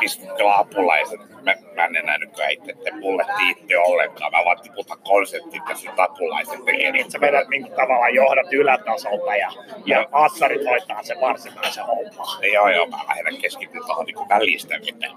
Pistäkö 0.00 0.54
apulaiset? 0.54 1.20
Mä, 1.44 1.54
mä 1.74 1.84
en 1.84 1.96
enää 1.96 2.18
nykyään 2.18 2.52
itse, 2.52 2.70
että 2.70 2.96
mulle 3.00 3.24
tiitte 3.36 3.78
ollenkaan. 3.78 4.32
Mä 4.32 4.38
vaan 4.44 4.60
tiputan 4.60 4.98
konseptit 5.04 5.62
ja 5.68 5.74
sit 5.76 6.00
apulaiset 6.00 6.64
tekee 6.64 6.92
Niin, 6.92 7.00
että 7.00 7.12
sä 7.12 7.20
vedät 7.20 7.48
niin 7.48 7.72
tavallaan 7.76 8.14
johdat 8.14 8.52
ylätasolta 8.52 9.36
ja, 9.36 9.50
ja 9.86 10.06
assarit 10.12 10.64
hoitaa 10.64 11.02
se 11.02 11.16
varsinaisen 11.20 11.84
homma. 11.84 12.38
Joo, 12.52 12.68
joo, 12.68 12.86
mä 12.86 12.96
lähden 13.08 13.36
keskittyä 13.40 13.80
tuohon 13.86 14.06
niinku 14.06 14.26
välistämiseen. 14.28 15.10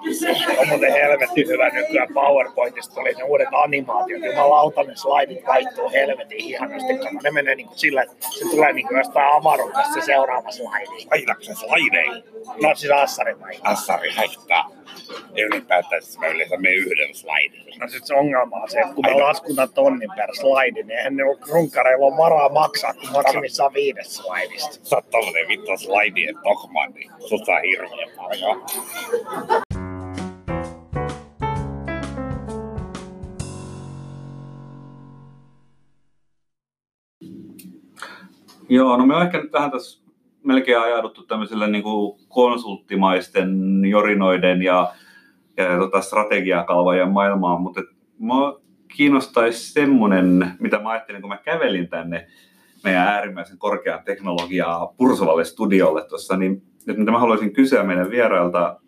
On 0.57 0.67
muuten 0.67 0.91
helvetin 0.91 1.47
hyvä 1.47 1.69
nykyään 1.69 2.13
PowerPointista 2.13 2.95
tuli 2.95 3.13
ne 3.13 3.23
uudet 3.23 3.47
animaatiot. 3.51 4.23
Jumalauta 4.25 4.83
ne 4.83 4.95
slaidit 4.95 5.47
vaihtuu 5.47 5.91
helvetin 5.91 6.39
ihanasti. 6.39 6.97
Kato, 6.97 7.09
ne 7.23 7.31
menee 7.31 7.55
niin 7.55 7.67
kuin 7.67 7.79
sillä, 7.79 8.01
että 8.01 8.15
se 8.29 8.45
tulee 8.49 8.73
niin 8.73 8.87
kuin 8.87 8.97
jostain 8.97 9.35
avaruudesta 9.35 9.93
se 9.93 10.01
seuraava 10.01 10.51
slaidi. 10.51 11.07
Vaihdatko 11.11 11.43
se 11.43 11.53
slaideihin? 11.55 12.23
No 12.61 12.75
siis 12.75 12.91
assarit 12.91 13.39
vaihtaa. 13.41 13.71
Assari 13.71 14.11
haittaa. 14.35 14.69
Ja 15.35 15.45
ylipäätään 15.45 16.01
siis 16.01 16.19
mä 16.19 16.27
yleensä 16.27 16.57
menen 16.57 16.77
yhden 16.77 17.15
slaidin. 17.15 17.79
No 17.79 17.87
sit 17.87 18.05
se 18.05 18.15
ongelma 18.15 18.55
on 18.55 18.69
se, 18.69 18.79
että 18.79 18.93
kun 18.93 19.05
me 19.05 19.13
laskutaan 19.13 19.73
tonnin 19.73 20.09
per 20.15 20.35
slaidi, 20.35 20.83
niin 20.83 20.97
eihän 20.97 21.15
ne 21.15 21.23
runkkareilla 21.51 22.05
ole 22.05 22.17
varaa 22.17 22.49
maksaa, 22.49 22.93
kun 22.93 23.11
maksimissaan 23.13 23.73
viides 23.73 24.15
slaidista. 24.15 24.85
Sä 24.85 24.95
oot 24.95 25.09
tommonen 25.09 25.47
vittu 25.47 25.77
slaidien 25.77 26.35
dogma, 26.35 26.85
niin 26.85 27.11
sut 27.19 27.45
saa 27.45 27.59
hirveän 27.59 28.09
paljon. 28.15 28.65
Joo, 38.69 38.97
no 38.97 39.05
me 39.05 39.21
ehkä 39.21 39.37
nyt 39.37 39.53
vähän 39.53 39.71
tässä 39.71 40.02
melkein 40.43 40.79
ajauduttu 40.79 41.23
tämmöiselle 41.23 41.67
niin 41.67 41.83
kuin 41.83 42.19
konsulttimaisten 42.29 43.81
jorinoiden 43.85 44.61
ja, 44.61 44.93
ja, 45.57 45.77
tota 45.77 46.01
strategiakalvojen 46.01 47.09
maailmaan, 47.09 47.61
mutta 47.61 47.81
mua 48.17 48.61
kiinnostaisi 48.87 49.71
semmoinen, 49.71 50.51
mitä 50.59 50.79
mä 50.79 50.89
ajattelin, 50.89 51.21
kun 51.21 51.29
mä 51.29 51.37
kävelin 51.37 51.89
tänne 51.89 52.27
meidän 52.83 53.07
äärimmäisen 53.07 53.57
korkean 53.57 54.03
teknologiaa 54.03 54.93
pursuvalle 54.97 55.45
studiolle 55.45 56.07
tuossa, 56.07 56.37
niin 56.37 56.63
nyt 56.85 56.97
mitä 56.97 57.11
mä 57.11 57.19
haluaisin 57.19 57.53
kysyä 57.53 57.83
meidän 57.83 58.09
vierailta 58.09 58.79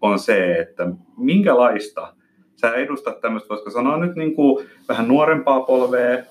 on 0.00 0.18
se, 0.18 0.58
että 0.58 0.88
minkälaista 1.16 2.14
sä 2.56 2.74
edustat 2.74 3.20
tämmöistä, 3.20 3.48
voisiko 3.48 3.70
sanoa 3.70 3.96
nyt 3.96 4.16
niin 4.16 4.34
kuin 4.34 4.66
vähän 4.88 5.08
nuorempaa 5.08 5.60
polvea, 5.60 6.24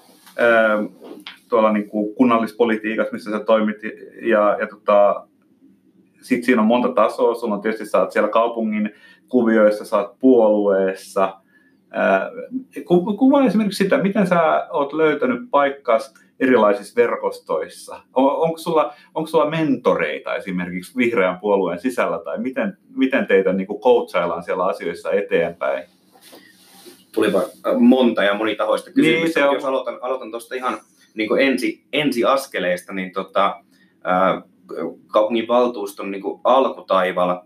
tuolla 1.51 1.74
niin 1.74 1.89
kuin 1.89 2.15
kunnallispolitiikassa, 2.15 3.13
missä 3.13 3.31
sä 3.31 3.39
toimit, 3.39 3.77
ja, 4.22 4.58
ja 4.60 4.67
tota, 4.67 5.27
sitten 6.22 6.43
siinä 6.46 6.62
on 6.62 6.67
monta 6.67 6.89
tasoa, 6.89 7.36
sulla 7.36 7.55
on 7.55 7.62
tietysti, 7.62 7.86
sä 7.86 8.00
oot 8.00 8.12
siellä 8.12 8.29
kaupungin 8.29 8.91
kuvioissa, 9.27 9.86
sä 9.86 9.98
oot 9.98 10.20
puolueessa, 10.20 11.38
Kuvaa 13.17 13.46
esimerkiksi 13.46 13.84
sitä, 13.84 13.98
miten 13.98 14.27
sä 14.27 14.67
oot 14.70 14.93
löytänyt 14.93 15.41
paikkas 15.51 16.13
erilaisissa 16.39 16.96
verkostoissa. 16.96 18.00
On- 18.13 18.36
Onko 18.38 18.58
sulla, 18.58 18.93
onko 19.15 19.27
sulla 19.27 19.50
mentoreita 19.50 20.36
esimerkiksi 20.36 20.98
vihreän 20.98 21.39
puolueen 21.39 21.79
sisällä, 21.79 22.20
tai 22.20 22.39
miten, 22.39 22.77
miten 22.96 23.27
teitä 23.27 23.53
niin 23.53 23.67
kuin 23.67 23.81
coachaillaan 23.81 24.43
siellä 24.43 24.65
asioissa 24.65 25.12
eteenpäin? 25.12 25.84
tulipa 27.13 27.39
äh, 27.39 27.77
monta 27.79 28.24
ja 28.24 28.34
monitahoista 28.34 28.91
kysymystä. 28.91 29.24
Niin, 29.24 29.34
se 29.34 29.43
on. 29.46 29.55
Jos 29.55 29.65
aloitan, 29.65 29.98
aloitan 30.01 30.31
tuosta 30.31 30.55
ihan 30.55 30.77
niin 31.13 31.27
kuin 31.27 31.41
ensi, 31.41 31.84
ensiaskeleesta, 31.94 32.94
niin 32.94 33.12
tota, 33.13 33.63
ää, 34.03 34.41
kaupungin 35.08 35.48
valtuuston 35.48 36.12
niin 36.12 36.22
kuin 36.22 36.41
alkutaivaalla 36.44 37.46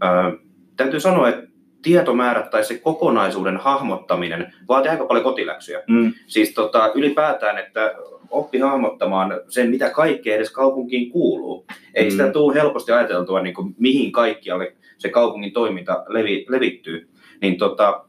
ää, 0.00 0.32
täytyy 0.76 1.00
sanoa, 1.00 1.28
että 1.28 1.48
tietomäärät 1.82 2.50
tai 2.50 2.64
se 2.64 2.78
kokonaisuuden 2.78 3.56
hahmottaminen 3.56 4.52
vaatii 4.68 4.90
aika 4.90 5.06
paljon 5.06 5.24
kotiläksyjä. 5.24 5.82
Mm. 5.88 6.12
Siis 6.26 6.54
tota, 6.54 6.92
ylipäätään, 6.94 7.58
että 7.58 7.94
oppi 8.30 8.58
hahmottamaan 8.58 9.40
sen, 9.48 9.70
mitä 9.70 9.90
kaikkea 9.90 10.36
edes 10.36 10.50
kaupunkiin 10.50 11.10
kuuluu. 11.10 11.66
Ei 11.94 12.04
Mm. 12.04 12.10
sitä 12.10 12.30
tule 12.32 12.54
helposti 12.54 12.92
ajateltua, 12.92 13.42
niin 13.42 13.54
kuin, 13.54 13.74
mihin 13.78 14.12
kaikkialle 14.12 14.76
se 14.98 15.08
kaupungin 15.08 15.52
toiminta 15.52 16.04
levi, 16.08 16.46
levittyy. 16.48 17.08
Niin 17.42 17.58
tota, 17.58 18.07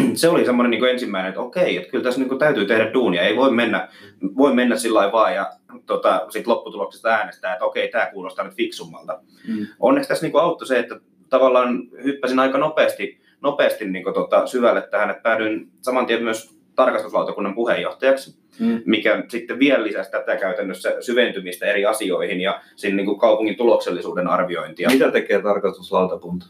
se 0.14 0.28
oli 0.28 0.44
semmoinen 0.44 0.70
niin 0.70 0.84
ensimmäinen, 0.84 1.28
että 1.28 1.40
okei, 1.40 1.76
että 1.76 1.90
kyllä 1.90 2.04
tässä 2.04 2.20
niin 2.20 2.28
kuin 2.28 2.38
täytyy 2.38 2.64
tehdä 2.64 2.92
duunia. 2.94 3.22
Ei 3.22 3.36
voi 3.36 3.50
mennä, 3.50 3.88
voi 4.36 4.54
mennä 4.54 4.76
sillä 4.76 4.98
lailla 4.98 5.12
vaan 5.12 5.34
ja 5.34 5.50
tota, 5.86 6.26
sit 6.30 6.46
lopputuloksesta 6.46 7.08
äänestää, 7.08 7.52
että 7.52 7.64
okei, 7.64 7.88
tämä 7.88 8.10
kuulostaa 8.12 8.44
nyt 8.44 8.54
fiksummalta. 8.54 9.20
Mm. 9.48 9.66
Onneksi 9.80 10.08
tässä 10.08 10.24
niin 10.24 10.32
kuin 10.32 10.42
auttoi 10.42 10.66
se, 10.66 10.78
että 10.78 11.00
tavallaan 11.28 11.82
hyppäsin 12.04 12.38
aika 12.38 12.58
nopeasti, 12.58 13.20
nopeasti 13.40 13.84
niin 13.84 14.04
kuin 14.04 14.14
tota, 14.14 14.46
syvälle 14.46 14.82
tähän, 14.90 15.10
että 15.10 15.22
päädyin 15.22 15.68
saman 15.80 16.06
tien 16.06 16.24
myös 16.24 16.58
tarkastuslautakunnan 16.74 17.54
puheenjohtajaksi, 17.54 18.42
Mm. 18.60 18.82
mikä 18.86 19.24
sitten 19.28 19.58
vielä 19.58 19.84
lisäsi 19.84 20.10
tätä 20.10 20.36
käytännössä 20.36 20.96
syventymistä 21.00 21.66
eri 21.66 21.86
asioihin 21.86 22.40
ja 22.40 22.60
sen 22.76 22.96
niin 22.96 23.06
kuin 23.06 23.18
kaupungin 23.18 23.56
tuloksellisuuden 23.56 24.26
arviointia. 24.28 24.90
Mitä 24.90 25.10
tekee 25.10 25.42
tarkastuslautakunta? 25.42 26.46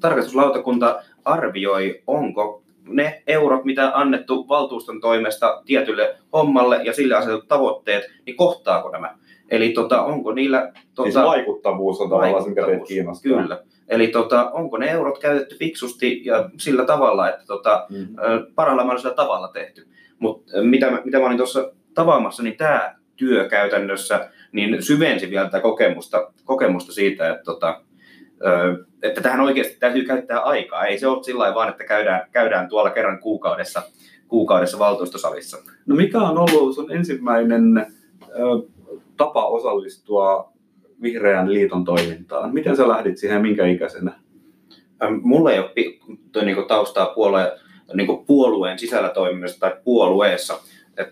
Tarkastuslautakunta 0.00 1.02
arvioi, 1.24 2.02
onko 2.06 2.62
ne 2.88 3.22
eurot, 3.26 3.64
mitä 3.64 3.92
annettu 3.94 4.48
valtuuston 4.48 5.00
toimesta 5.00 5.62
tietylle 5.66 6.16
hommalle 6.32 6.80
ja 6.84 6.92
sille 6.92 7.14
asetut 7.14 7.48
tavoitteet, 7.48 8.04
niin 8.26 8.36
kohtaako 8.36 8.88
nämä. 8.90 9.14
eli 9.50 9.68
tota, 9.68 10.02
onko 10.02 10.32
niillä... 10.32 10.72
Tota, 10.94 11.10
Siis 11.10 11.24
vaikuttavuus 11.24 12.00
on 12.00 12.10
tavallaan 12.10 12.42
se, 12.42 12.48
mikä 12.48 12.66
teitä 12.66 12.84
kiinnostaa. 12.84 13.42
Kyllä. 13.42 13.62
Eli 13.88 14.08
tota, 14.08 14.50
onko 14.50 14.76
ne 14.78 14.90
eurot 14.90 15.18
käytetty 15.18 15.56
fiksusti 15.56 16.22
ja 16.24 16.50
sillä 16.58 16.84
tavalla, 16.84 17.28
että 17.28 17.44
tota, 17.46 17.86
Mm. 17.90 18.06
ö, 18.18 18.46
parhaalla 18.54 18.84
mahdollisella 18.84 19.14
tavalla 19.16 19.48
tehty. 19.48 19.86
Mutta 20.18 20.62
mitä, 20.62 20.90
mitä 21.04 21.18
mä 21.18 21.26
olin 21.26 21.36
tuossa 21.36 21.72
tavaamassa, 21.94 22.42
niin 22.42 22.56
tämä 22.56 22.94
työ 23.16 23.48
käytännössä 23.48 24.28
niin 24.52 24.82
syvensi 24.82 25.30
vielä 25.30 25.44
tätä 25.44 25.60
kokemusta, 25.60 26.32
kokemusta 26.44 26.92
siitä, 26.92 27.30
että, 27.30 27.44
tota, 27.44 27.80
että 29.02 29.20
tähän 29.20 29.40
oikeasti 29.40 29.76
täytyy 29.80 30.04
käyttää 30.04 30.40
aikaa. 30.40 30.86
Ei 30.86 30.98
se 30.98 31.06
ole 31.06 31.22
sillä 31.22 31.54
vaan, 31.54 31.68
että 31.68 31.84
käydään, 31.84 32.26
käydään 32.32 32.68
tuolla 32.68 32.90
kerran 32.90 33.18
kuukaudessa, 33.18 33.82
kuukaudessa 34.28 34.78
valtuustosalissa. 34.78 35.56
No 35.86 35.96
mikä 35.96 36.18
on 36.18 36.38
ollut 36.38 36.74
sun 36.74 36.92
ensimmäinen 36.92 37.86
ö, 38.22 38.68
tapa 39.16 39.46
osallistua 39.46 40.52
Vihreän 41.02 41.52
liiton 41.52 41.84
toimintaan? 41.84 42.54
Miten 42.54 42.76
sä 42.76 42.88
lähdit 42.88 43.18
siihen 43.18 43.42
minkä 43.42 43.66
ikäisenä? 43.66 44.12
Mulla 45.22 45.52
ei 45.52 45.58
ole 45.58 45.70
toi 46.32 46.44
niinku 46.44 46.62
taustaa 46.62 47.06
puolueen, 47.06 47.48
niinku 47.94 48.24
puolueen 48.26 48.78
sisällä 48.78 49.08
toimimista 49.08 49.60
tai 49.60 49.80
puolueessa. 49.84 50.58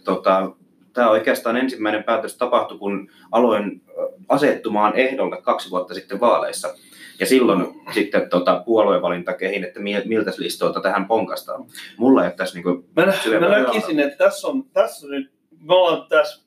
Tota, 0.04 0.50
Tämä 0.92 1.10
oikeastaan 1.10 1.56
ensimmäinen 1.56 2.04
päätös 2.04 2.37
tapahtui, 2.37 2.78
kun 2.78 3.10
aloin 3.32 3.82
asettumaan 4.28 4.94
ehdolle 4.96 5.42
kaksi 5.42 5.70
vuotta 5.70 5.94
sitten 5.94 6.20
vaaleissa. 6.20 6.75
Ja 7.20 7.26
silloin 7.26 7.66
sitten 7.94 8.30
tota, 8.30 8.62
puoluevalinta 8.66 9.32
kehin, 9.32 9.64
että 9.64 9.80
mi- 9.80 10.02
miltä 10.04 10.32
listoilta 10.38 10.80
tähän 10.80 11.06
ponkastaan. 11.06 11.64
Mulla 11.96 12.22
ei 12.22 12.26
ole 12.26 12.34
tässä 12.36 12.54
niinku, 12.54 12.84
Mä, 12.96 13.06
mä 13.40 13.48
näkisin, 13.48 14.00
että 14.00 14.24
tässä 14.24 14.48
on, 14.48 14.64
tässä 14.72 15.06
on 15.06 15.10
nyt, 15.10 15.30
me 15.60 15.74
ollaan 15.74 16.06
tässä 16.08 16.42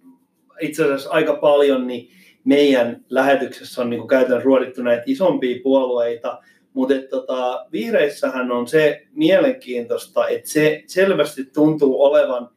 itse 0.61 0.83
asiassa 0.83 1.09
aika 1.09 1.33
paljon, 1.33 1.87
niin 1.87 2.09
meidän 2.43 3.03
lähetyksessä 3.09 3.81
on 3.81 3.89
niin 3.89 4.07
käytännössä 4.07 4.45
ruodittu 4.45 4.83
näitä 4.83 5.03
isompia 5.05 5.59
puolueita, 5.63 6.39
mutta 6.73 6.93
tota, 7.09 7.65
vihreissähän 7.71 8.51
on 8.51 8.67
se 8.67 9.07
mielenkiintoista, 9.11 10.27
että 10.27 10.49
se 10.49 10.83
selvästi 10.87 11.45
tuntuu 11.45 12.03
olevan 12.03 12.49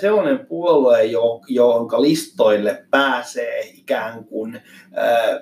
sellainen 0.00 0.46
puolue, 0.46 1.04
jo, 1.04 1.40
jonka 1.48 2.02
listoille 2.02 2.84
pääsee 2.90 3.60
ikään 3.60 4.24
kuin 4.24 4.60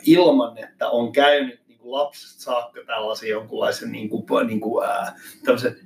ilman, 0.06 0.58
että 0.58 0.88
on 0.88 1.12
käynyt 1.12 1.59
kuin 1.59 1.59
lapsesta 1.92 2.42
saakka 2.42 2.80
tällaisen 2.86 3.28
jonkunlaisen 3.28 3.92
niin 3.92 4.08
kuin, 4.08 4.24
niin 4.46 4.60
kuin, 4.60 4.84
ää, 4.86 5.16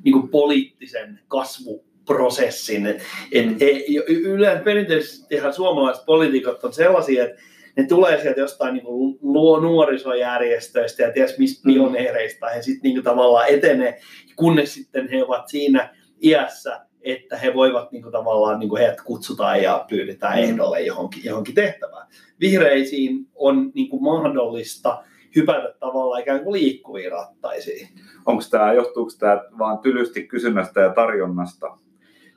niin 0.04 0.12
kuin 0.12 0.28
poliittisen 0.28 1.20
kasvuprosessin. 1.28 2.86
Et, 2.86 3.02
et, 3.32 3.62
e- 3.62 3.84
yleensä 4.06 4.64
perinteisesti 4.64 5.36
suomalaiset 5.56 6.04
poliitikot 6.06 6.64
on 6.64 6.72
sellaisia, 6.72 7.24
että 7.24 7.42
ne 7.76 7.86
tulee 7.86 8.22
sieltä 8.22 8.40
jostain 8.40 8.74
niin 8.74 8.84
kuin 8.84 9.18
luo 9.22 9.60
nuorisojärjestöistä 9.60 11.02
ja 11.02 11.12
ties 11.12 11.38
mistä 11.38 11.68
Mm. 11.68 11.72
pioneereista 11.74 12.46
ja 12.50 12.62
sitten 12.62 12.92
niin 12.92 13.04
tavallaan 13.04 13.48
etenee, 13.48 14.00
kunnes 14.36 14.74
sitten 14.74 15.08
he 15.08 15.24
ovat 15.24 15.48
siinä 15.48 15.94
iässä, 16.22 16.80
että 17.02 17.36
he 17.36 17.54
voivat 17.54 17.92
niin 17.92 18.02
kuin 18.02 18.12
tavallaan, 18.12 18.58
niin 18.58 18.68
kuin 18.68 18.80
heidät 18.80 19.00
kutsutaan 19.00 19.62
ja 19.62 19.84
pyydetään 19.88 20.38
Mm. 20.38 20.44
ehdolle 20.44 20.80
johonkin, 20.80 21.24
johonkin 21.24 21.54
tehtävään. 21.54 22.06
Vihreisiin 22.40 23.26
on 23.34 23.70
niin 23.74 23.88
kuin 23.88 24.02
mahdollista 24.02 25.04
hypätä 25.36 25.74
tavallaan 25.80 26.20
ikään 26.20 26.44
kuin 26.44 26.52
liikkuviin 26.52 27.12
rattaisiin. 27.12 27.88
Onko 28.26 28.42
tämä, 28.50 28.72
johtuuko 28.72 29.12
tämä 29.18 29.44
vaan 29.58 29.78
tylysti 29.78 30.26
kysynnästä 30.26 30.80
ja 30.80 30.92
tarjonnasta? 30.92 31.78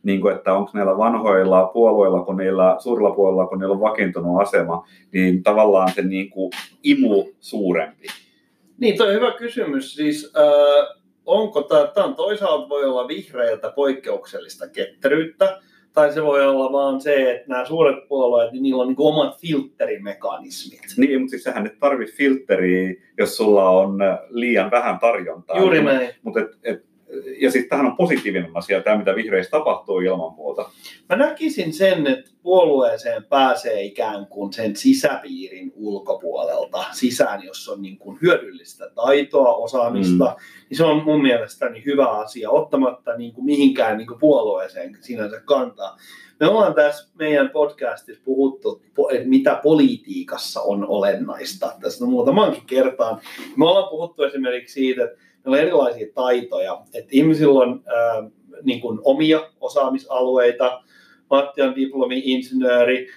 Niin 0.04 0.22
kuin, 0.22 0.36
että 0.36 0.54
onko 0.54 0.72
näillä 0.74 0.98
vanhoilla 0.98 1.66
puolueilla, 1.74 2.24
kun 2.24 2.38
niillä 2.38 2.76
suurilla 2.80 3.16
puolueilla, 3.16 3.50
kun 3.50 3.60
niillä 3.60 3.74
on 3.74 3.82
vakiintunut 3.82 4.42
asema, 4.42 4.88
niin 5.14 5.44
tavallaan 5.44 5.92
se 5.96 6.02
niin 6.02 6.30
kuin 6.30 6.52
imu 6.84 7.26
suurempi. 7.40 8.08
Niin, 8.78 8.98
toi 8.98 9.08
on 9.08 9.14
hyvä 9.14 9.32
kysymys. 9.32 9.96
Siis 9.96 10.34
äh, 10.38 10.98
onko 11.26 11.62
tämä, 11.62 11.88
tämä 11.88 12.08
on 12.08 12.16
toisaalta 12.16 12.70
voi 12.70 12.86
olla 12.86 13.08
vihreiltä 13.08 13.72
poikkeuksellista 13.76 14.68
ketteryyttä, 14.70 15.60
tai 15.98 16.14
se 16.14 16.24
voi 16.24 16.48
olla 16.48 16.72
vaan 16.72 17.02
se, 17.02 17.32
että 17.32 17.50
nämä 17.50 17.66
suuret 17.66 18.08
puolueet, 18.08 18.52
niin 18.52 18.64
niillä 18.64 18.82
on 18.82 18.88
niin 18.88 18.96
omat 19.00 19.38
filterimekanismit. 19.42 20.82
Niin, 20.98 21.20
mutta 21.20 21.30
siis 21.30 21.44
sehän 21.44 21.64
nyt 21.64 21.80
tarvii 21.80 22.08
filtteriä, 22.08 22.94
jos 23.18 23.38
sulla 23.38 23.70
on 23.70 24.00
liian 24.30 24.72
vähän 24.72 25.00
tarjontaa. 25.00 25.60
Juuri 25.60 25.84
näin. 25.84 26.10
Mutta 26.24 26.40
et, 26.40 26.48
et, 26.64 26.86
ja 27.42 27.52
sitten 27.52 27.70
tämähän 27.70 27.92
on 27.92 27.98
positiivinen 27.98 28.52
asia, 28.54 28.82
tämä 28.82 28.98
mitä 28.98 29.16
vihreissä 29.16 29.52
tapahtuu 29.52 30.00
ilman 30.00 30.34
muuta. 30.34 30.70
Mä 31.10 31.16
näkisin 31.16 31.74
sen, 31.74 32.08
että 32.08 32.32
puolueeseen 32.44 33.24
pääsee 33.24 33.84
ikään 33.84 34.28
kuin 34.28 34.54
sen 34.54 34.76
sisäpiirin 34.76 35.72
ulkopuolelta 35.76 36.86
sisään, 36.92 37.44
jos 37.44 37.70
on 37.70 37.82
niin 37.82 37.98
kuin 37.98 38.18
hyödyllistä 38.22 38.90
taitoa, 38.96 39.56
osaamista, 39.56 40.26
mm. 40.26 40.66
niin 40.70 40.78
se 40.78 40.84
on 40.84 41.04
mun 41.04 41.22
mielestäni 41.22 41.86
hyvä 41.86 42.10
asia, 42.10 42.52
ottamatta 42.52 43.18
niin 43.18 43.34
kuin 43.34 43.46
mihinkään 43.46 43.98
niin 43.98 44.08
kuin 44.08 44.20
puolueeseen 44.20 44.98
sinänsä 45.02 45.42
kantaa. 45.46 45.98
Me 46.40 46.48
ollaan 46.48 46.74
tässä 46.74 47.10
meidän 47.20 47.50
podcastissa 47.50 48.24
puhuttu, 48.26 48.82
että 49.12 49.28
mitä 49.28 49.60
politiikassa 49.64 50.62
on 50.62 50.88
olennaista. 50.88 51.74
Tästä 51.82 52.06
muutamankin 52.06 52.66
kertaan. 52.66 53.22
Me 53.56 53.66
ollaan 53.66 53.90
puhuttu 53.90 54.24
esimerkiksi 54.24 54.74
siitä, 54.74 55.04
että 55.04 55.27
on 55.52 55.58
erilaisia 55.58 56.08
taitoja, 56.16 56.82
että 56.94 57.10
ihmisillä 57.12 57.60
on 57.60 57.84
ää, 57.86 58.30
niin 58.64 58.82
kuin 58.82 59.00
omia 59.04 59.50
osaamisalueita, 59.62 60.82
Matti 61.30 61.62
on 61.62 61.76
diplomi-insinööri, 61.76 63.08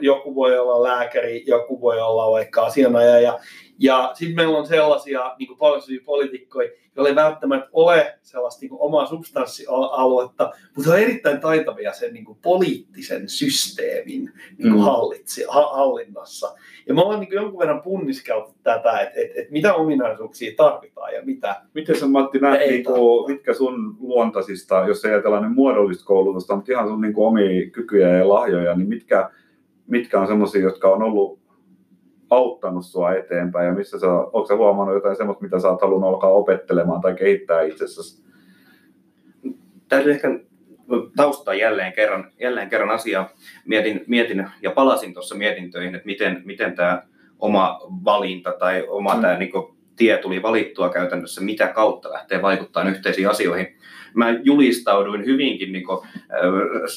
joku 0.00 0.34
voi 0.34 0.58
olla 0.58 0.82
lääkäri, 0.82 1.44
joku 1.46 1.80
voi 1.80 2.00
olla 2.00 2.30
vaikka 2.30 2.62
asianajaja. 2.62 3.38
Ja 3.78 4.10
sitten 4.14 4.36
meillä 4.36 4.58
on 4.58 4.66
sellaisia 4.66 5.34
niin 5.38 5.56
paljon 5.58 5.82
poliitikkoja, 6.04 6.70
joilla 6.96 7.08
ei 7.08 7.14
välttämättä 7.14 7.68
ole 7.72 8.18
sellaista 8.22 8.60
niin 8.60 8.68
kuin 8.68 8.80
omaa 8.80 9.06
substanssialuetta, 9.06 10.52
mutta 10.76 10.90
on 10.92 10.98
erittäin 10.98 11.40
taitavia 11.40 11.92
sen 11.92 12.14
niin 12.14 12.24
kuin 12.24 12.38
poliittisen 12.42 13.28
systeemin 13.28 14.32
niin 14.58 14.72
kuin 14.72 14.72
Mm. 14.72 14.78
hallitsi, 14.78 15.44
ha, 15.48 15.62
hallinnassa. 15.68 16.54
Ja 16.88 16.94
me 16.94 17.02
ollaan 17.02 17.20
niin 17.20 17.28
kuin 17.28 17.36
jonkun 17.36 17.58
verran 17.60 17.82
punniskeltu 17.82 18.54
tätä, 18.62 19.00
että 19.00 19.20
et, 19.20 19.30
et 19.36 19.50
mitä 19.50 19.74
ominaisuuksia 19.74 20.52
tarvitaan 20.56 21.14
ja 21.14 21.22
mitä. 21.24 21.62
Miten 21.74 21.98
sä 21.98 22.06
Matti 22.06 22.38
näet, 22.38 22.70
niin 22.70 22.84
kuin, 22.84 23.32
mitkä 23.32 23.54
sun 23.54 23.96
luontaisista, 24.00 24.84
jos 24.88 25.04
ei 25.04 25.12
ajatella 25.12 25.40
niin 25.40 25.52
muodollista 25.54 26.04
koulutusta, 26.04 26.56
mutta 26.56 26.72
ihan 26.72 26.88
sun 26.88 27.00
niin 27.00 27.14
kuin, 27.14 27.26
omia 27.26 27.70
kykyjä 27.70 28.08
ja 28.08 28.28
lahjoja, 28.28 28.76
niin 28.76 28.88
mitkä, 28.88 29.30
mitkä 29.86 30.20
on 30.20 30.26
semmoisia, 30.26 30.62
jotka 30.62 30.88
on 30.88 31.02
ollut 31.02 31.43
auttanut 32.36 32.86
sua 32.86 33.14
eteenpäin 33.14 33.66
ja 33.66 33.72
missä 33.72 33.98
sä, 33.98 34.06
onko 34.12 34.46
sä 34.46 34.56
huomannut 34.56 34.94
jotain 34.94 35.16
semmoista, 35.16 35.44
mitä 35.44 35.60
sä 35.60 35.68
oot 35.68 35.82
halunnut 35.82 36.08
alkaa 36.08 36.30
opettelemaan 36.30 37.00
tai 37.00 37.14
kehittää 37.14 37.62
itsessäsi? 37.62 38.24
täytyy 39.88 40.12
ehkä 40.12 40.28
taustaa 41.16 41.54
jälleen 41.54 41.92
kerran, 41.92 42.30
jälleen 42.40 42.70
kerran 42.70 42.90
asiaa. 42.90 43.28
Mietin, 43.66 44.04
mietin 44.06 44.46
ja 44.62 44.70
palasin 44.70 45.14
tuossa 45.14 45.34
mietintöihin, 45.34 45.94
että 45.94 46.06
miten, 46.06 46.42
miten 46.44 46.74
tämä 46.74 47.02
oma 47.38 47.80
valinta 48.04 48.52
tai 48.52 48.84
oma 48.88 49.14
Mm. 49.14 49.20
tämä 49.20 49.38
niin 49.38 49.52
tie 49.96 50.18
tuli 50.18 50.42
valittua 50.42 50.88
käytännössä, 50.88 51.40
mitä 51.40 51.66
kautta 51.68 52.10
lähtee 52.10 52.42
vaikuttamaan 52.42 52.94
yhteisiin 52.94 53.28
asioihin. 53.28 53.66
Mä 54.14 54.30
julistauduin 54.42 55.24
hyvinkin 55.24 55.72
niin 55.72 55.84
kuin, 55.84 56.08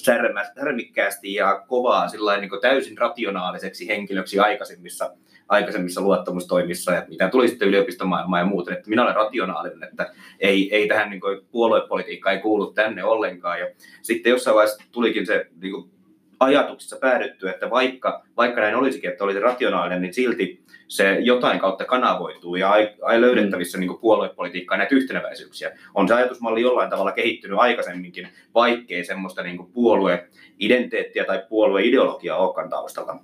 särmä, 0.03 0.45
särmikkäästi 0.59 1.33
ja 1.33 1.63
kovaa 1.67 2.07
sillain, 2.07 2.41
niin 2.41 2.49
kuin 2.49 2.61
täysin 2.61 2.97
rationaaliseksi 2.97 3.87
henkilöksi 3.87 4.39
aikaisemmissa, 4.39 5.13
aikaisemmissa 5.49 6.01
luottamustoimissa, 6.01 6.91
ja 6.91 7.05
mitä 7.09 7.29
tuli 7.29 7.47
sitten 7.47 7.67
yliopistomaailmaan 7.67 8.41
ja 8.41 8.45
muuten, 8.45 8.73
että 8.73 8.89
minä 8.89 9.03
olen 9.03 9.15
rationaalinen, 9.15 9.89
että 9.89 10.13
ei, 10.39 10.75
ei 10.75 10.87
tähän 10.87 11.09
niin 11.09 11.21
kuin, 11.21 11.41
puoluepolitiikka 11.51 12.31
ei 12.31 12.39
kuulu 12.39 12.73
tänne 12.73 13.03
ollenkaan. 13.03 13.59
Ja 13.59 13.67
sitten 14.01 14.29
jossain 14.29 14.55
vaiheessa 14.55 14.83
tulikin 14.91 15.25
se 15.25 15.45
niin 15.61 15.71
kuin, 15.71 15.96
ajatuksissa 16.39 16.97
päädytty, 17.01 17.49
että 17.49 17.69
vaikka, 17.69 18.23
vaikka 18.37 18.61
näin 18.61 18.75
olisikin, 18.75 19.09
että 19.09 19.23
olisi 19.23 19.39
rationaalinen, 19.39 20.01
niin 20.01 20.13
silti 20.13 20.63
se 20.87 21.19
jotain 21.19 21.59
kautta 21.59 21.85
kanavoituu 21.85 22.55
ja 22.55 22.71
ai, 22.71 22.89
ai 23.01 23.21
löydettävissä 23.21 23.77
niin 23.77 23.99
puoluepolitiikkaa 24.01 24.77
näitä 24.77 24.95
yhteneväisyyksiä. 24.95 25.77
On 25.93 26.07
se 26.07 26.13
ajatusmalli 26.13 26.61
jollain 26.61 26.89
tavalla 26.89 27.11
kehittynyt 27.11 27.59
aikaisemminkin, 27.59 28.27
vaikkei 28.55 29.05
semmoista 29.05 29.43
niin 29.43 29.71
puolueidentiteettiä 29.73 31.25
tai 31.25 31.43
puolueideologiaa 31.49 32.37
olekaan 32.37 32.69
taustalla. 32.69 33.19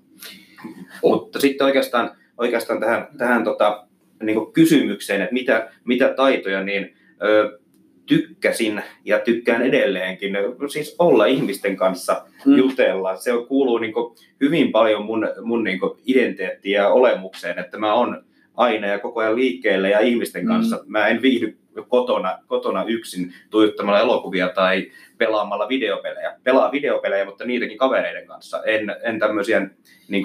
Mutta 1.04 1.40
sitten 1.40 1.66
oikeastaan, 1.66 2.12
oikeastaan 2.38 2.80
tähän, 2.80 3.08
tähän 3.18 3.44
tota, 3.44 3.88
niin 4.24 4.54
kysymykseen, 4.54 5.22
että 5.22 5.34
mitä, 5.34 5.72
mitä 5.84 6.14
taitoja, 6.14 6.64
niin 6.64 6.96
ö, 7.24 7.60
tykkäsin 8.06 8.82
ja 9.06 9.20
tykkään 9.20 9.62
edelleenkin, 9.62 10.34
siis 10.72 10.96
olla 11.00 11.26
ihmisten 11.26 11.76
kanssa 11.76 12.26
Mm. 12.46 12.58
jutella. 12.58 13.16
Se 13.16 13.32
kuuluu 13.48 13.78
niin 13.78 13.94
kuin, 13.94 14.16
hyvin 14.42 14.72
paljon 14.72 15.06
mun, 15.06 15.30
mun 15.42 15.64
niin 15.64 15.80
kuin, 15.80 15.92
identiteettiin 16.06 16.74
ja 16.74 16.90
olemukseen, 16.90 17.60
että 17.60 17.78
mä 17.78 17.94
oon 17.94 18.24
aina 18.56 18.88
ja 18.88 19.00
koko 19.00 19.20
ajan 19.20 19.36
liikkeelle 19.36 19.90
ja 19.90 20.00
ihmisten 20.00 20.44
Mm. 20.44 20.48
kanssa. 20.48 20.84
Mä 20.86 21.08
en 21.08 21.22
viihdy 21.22 21.58
kotona, 21.88 22.40
kotona 22.48 22.84
yksin 22.88 23.34
tuijottamalla 23.50 24.00
elokuvia 24.00 24.50
tai 24.50 24.92
pelaamalla 25.18 25.70
videopelejä. 25.70 26.36
Pelaa 26.44 26.72
videopelejä, 26.72 27.26
mutta 27.26 27.46
niidenkin 27.46 27.78
kavereiden 27.78 28.28
kanssa. 28.28 28.64
En, 28.64 28.96
en 29.04 29.20
tämmöisiä 29.20 29.70
niin 30.08 30.24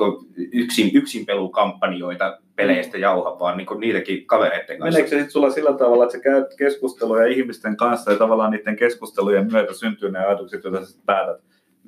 yksin, 0.53 0.91
yksinpelukampanjoita 0.95 2.38
peleistä 2.57 2.99
jauha, 2.99 3.38
vaan 3.38 3.57
niin 3.57 3.67
niidenkin 3.81 4.27
kavereiden 4.27 4.79
kanssa. 4.79 4.85
Meneekö 4.85 5.09
se 5.09 5.17
sitten 5.17 5.31
sulla 5.31 5.51
sillä 5.51 5.73
tavalla, 5.73 6.05
että 6.05 6.17
sä 6.17 6.23
käyt 6.23 6.47
keskusteluja 6.59 7.27
ihmisten 7.27 7.77
kanssa 7.77 8.12
ja 8.12 8.19
tavallaan 8.19 8.51
niiden 8.51 8.77
keskustelujen 8.77 9.49
myötä 9.53 9.75
syntyy 9.75 10.11
ne 10.11 10.19
ajatukset, 10.19 10.64
joita 10.64 10.87
sä 10.87 10.99
päätät 11.07 11.41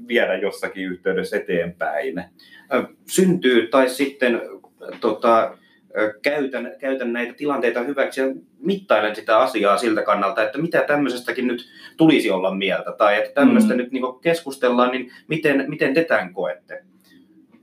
viedä 0.09 0.35
jossakin 0.39 0.85
yhteydessä 0.85 1.37
eteenpäin? 1.37 2.25
Syntyy, 3.07 3.67
tai 3.67 3.89
sitten 3.89 4.43
tota, 5.01 5.57
käytän, 6.23 6.73
käytän 6.79 7.13
näitä 7.13 7.35
tilanteita 7.35 7.81
hyväksi 7.81 8.21
ja 8.21 8.27
mittailen 8.59 9.17
sitä 9.17 9.39
asiaa 9.39 9.77
siltä 9.77 10.03
kannalta, 10.03 10.43
että 10.43 10.59
mitä 10.59 10.83
tämmöisestäkin 10.83 11.47
nyt 11.47 11.69
tulisi 11.97 12.31
olla 12.31 12.55
mieltä, 12.55 12.93
tai 12.93 13.19
että 13.19 13.31
tämmöistä 13.35 13.75
Mm. 13.75 13.77
nyt 13.77 13.93
niin 13.93 14.05
keskustellaan, 14.21 14.91
niin 14.91 15.13
miten, 15.29 15.65
miten 15.69 15.95
te 15.95 16.05
tämän 16.05 16.35
koette? 16.35 16.85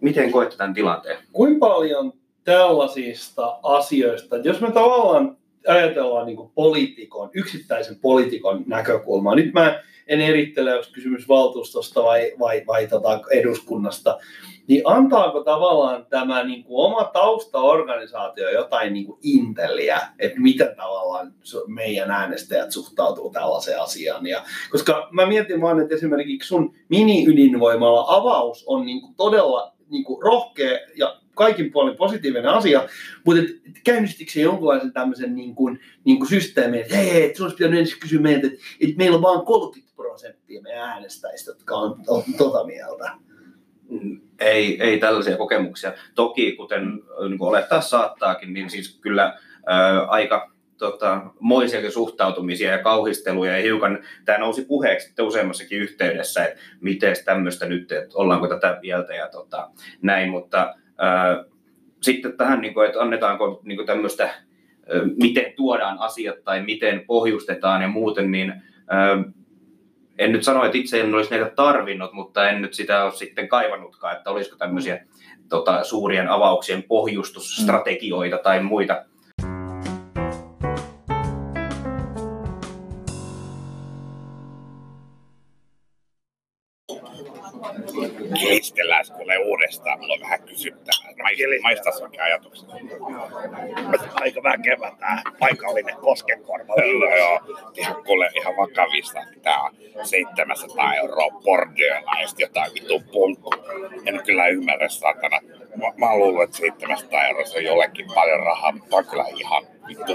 Miten 0.01 0.31
koette 0.31 0.57
tämän 0.57 0.73
tilanteen? 0.73 1.17
Kuinka 1.33 1.67
paljon 1.67 2.13
tällaisista 2.43 3.59
asioista, 3.63 4.37
jos 4.37 4.61
me 4.61 4.71
tavallaan 4.71 5.37
ajatellaan 5.67 6.25
niin 6.25 6.37
poliitikon, 6.55 7.29
yksittäisen 7.33 7.99
poliitikon 8.01 8.63
näkökulmaa, 8.67 9.35
nyt 9.35 9.53
mä 9.53 9.79
en 10.07 10.21
erittele, 10.21 10.73
onko 10.73 10.85
kysymys 10.93 11.27
valtuustosta 11.27 12.03
vai, 12.03 12.33
vai, 12.39 12.63
vai 12.67 12.87
tota 12.87 13.21
eduskunnasta, 13.31 14.19
niin 14.67 14.81
antaako 14.85 15.43
tavallaan 15.43 16.05
tämä 16.09 16.43
niin 16.43 16.63
kuin 16.63 16.85
oma 16.85 17.03
taustaorganisaatio 17.03 18.49
jotain 18.49 18.93
niin 18.93 19.05
kuin 19.05 19.19
inteliä, 19.23 20.01
että 20.19 20.39
miten 20.39 20.75
tavallaan 20.75 21.33
meidän 21.67 22.11
äänestäjät 22.11 22.71
suhtautuu 22.71 23.29
tällaiseen 23.29 23.81
asiaan. 23.81 24.27
Ja, 24.27 24.43
koska 24.71 25.07
mä 25.11 25.25
mietin 25.25 25.61
vaan, 25.61 25.81
että 25.81 25.95
esimerkiksi 25.95 26.47
sun 26.47 26.75
mini-ydinvoimalla 26.89 28.05
avaus 28.07 28.63
on 28.67 28.85
niin 28.85 29.01
kuin 29.01 29.15
todella 29.15 29.73
niin 29.89 30.03
kuin 30.03 30.21
rohkea 30.21 30.79
ja 30.95 31.19
kaikin 31.35 31.71
puolin 31.71 31.97
positiivinen 31.97 32.49
asia, 32.49 32.89
mutta 33.25 33.41
et, 33.41 33.79
käynnistikö 33.83 34.31
se 34.31 34.41
jonkunlaisen 34.41 34.93
tämmöisen 34.93 35.35
niin 35.35 35.55
kuin, 35.55 35.79
niin 36.03 36.17
kuin 36.17 36.29
systeemin, 36.29 36.81
että 36.81 36.95
hei, 36.95 37.23
et 37.23 37.35
sun 37.35 37.45
olisi 37.45 37.57
pitänyt 37.57 37.79
ensin 37.79 37.99
kysyä 37.99 38.21
meiltä, 38.21 38.47
että, 38.47 38.59
että 38.81 38.97
meillä 38.97 39.15
on 39.15 39.21
vain 39.21 39.45
30 39.45 39.95
prosenttia 39.95 40.61
meidän 40.61 40.89
äänestäjistä, 40.89 41.51
jotka 41.51 41.75
on, 41.75 41.95
tota 42.37 42.65
mieltä. 42.65 43.26
Ei, 44.39 44.83
ei 44.83 44.99
tällaisia 44.99 45.37
kokemuksia. 45.37 45.93
Toki, 46.15 46.51
kuten 46.51 46.83
niin 47.29 47.37
kuin 47.37 47.49
olettaa 47.49 47.81
saattaakin, 47.81 48.53
niin 48.53 48.69
siis 48.69 48.99
kyllä 49.01 49.37
ää, 49.65 50.01
aika 50.01 50.51
tota, 50.77 51.21
moisiakin 51.39 51.91
suhtautumisia 51.91 52.71
ja 52.71 52.83
kauhisteluja 52.83 53.57
ja 53.57 53.63
hiukan 53.63 53.99
tämä 54.25 54.37
nousi 54.37 54.65
puheeksi 54.65 55.13
useammassakin 55.21 55.79
yhteydessä, 55.79 56.45
että 56.45 56.59
miten 56.81 57.15
tämmöistä 57.25 57.65
nyt, 57.65 57.91
että 57.91 58.17
ollaanko 58.17 58.47
tätä 58.47 58.79
mieltä 58.81 59.15
ja 59.15 59.27
tota, 59.29 59.69
näin, 60.01 60.29
mutta 60.29 60.75
ää, 60.97 61.43
sitten 62.01 62.37
tähän, 62.37 62.61
niin 62.61 62.73
kuin, 62.73 62.87
että 62.87 63.01
annetaanko 63.01 63.61
niin 63.63 63.77
kuin 63.77 63.87
tämmöistä, 63.87 64.23
ää, 64.23 64.33
miten 65.21 65.53
tuodaan 65.55 65.99
asiat 65.99 66.43
tai 66.43 66.61
miten 66.61 67.03
pohjustetaan 67.07 67.81
ja 67.81 67.87
muuten, 67.87 68.31
niin 68.31 68.53
ää, 68.87 69.23
en 70.17 70.31
nyt 70.31 70.43
sano, 70.43 70.65
että 70.65 70.77
itse 70.77 71.01
en 71.01 71.15
olisi 71.15 71.31
näitä 71.31 71.51
tarvinnut, 71.55 72.13
mutta 72.13 72.49
en 72.49 72.61
nyt 72.61 72.73
sitä 72.73 73.03
ole 73.03 73.11
sitten 73.11 73.47
kaivannutkaan, 73.47 74.17
että 74.17 74.29
olisiko 74.29 74.55
tämmöisiä 74.55 75.05
tota, 75.49 75.83
suurien 75.83 76.29
avauksien 76.29 76.83
pohjustusstrategioita 76.83 78.37
tai 78.37 78.63
muita. 78.63 79.05
Kuule 89.27 89.37
uudestaan, 89.37 89.99
mulla 89.99 90.13
on 90.13 90.19
vähän 90.21 90.43
kysyttävää. 90.43 91.11
Maist- 91.23 91.61
Maistas 91.61 92.01
oikein 92.01 92.23
ajatuksia. 92.23 92.69
Aika 94.13 94.43
väkevä 94.43 94.91
tää 94.99 95.21
paikallinen 95.39 95.95
koskenkorva. 95.95 96.73
Joo, 96.75 97.15
joo. 97.17 97.39
Ihan 97.77 98.03
kuule 98.03 98.29
ihan 98.35 98.57
vakavista. 98.57 99.19
Tää 99.41 99.61
on 99.61 99.75
700 100.03 100.93
euroa 100.95 101.41
ja 102.21 102.27
sitten 102.27 102.45
jotain 102.45 102.71
vittu 102.73 103.03
punkku. 103.11 103.49
En 104.05 104.23
kyllä 104.25 104.47
ymmärrä 104.47 104.89
satana. 104.89 105.39
Mä, 105.75 105.93
mä 105.97 106.17
luullut, 106.17 106.43
että 106.43 106.57
700 106.57 107.27
euroa 107.27 107.45
se 107.45 107.57
on 107.57 107.63
jollekin 107.63 108.07
paljon 108.15 108.39
rahaa, 108.39 108.71
mutta 108.71 108.95
on 108.95 109.05
kyllä 109.05 109.25
ihan 109.35 109.63
vittu 109.87 110.13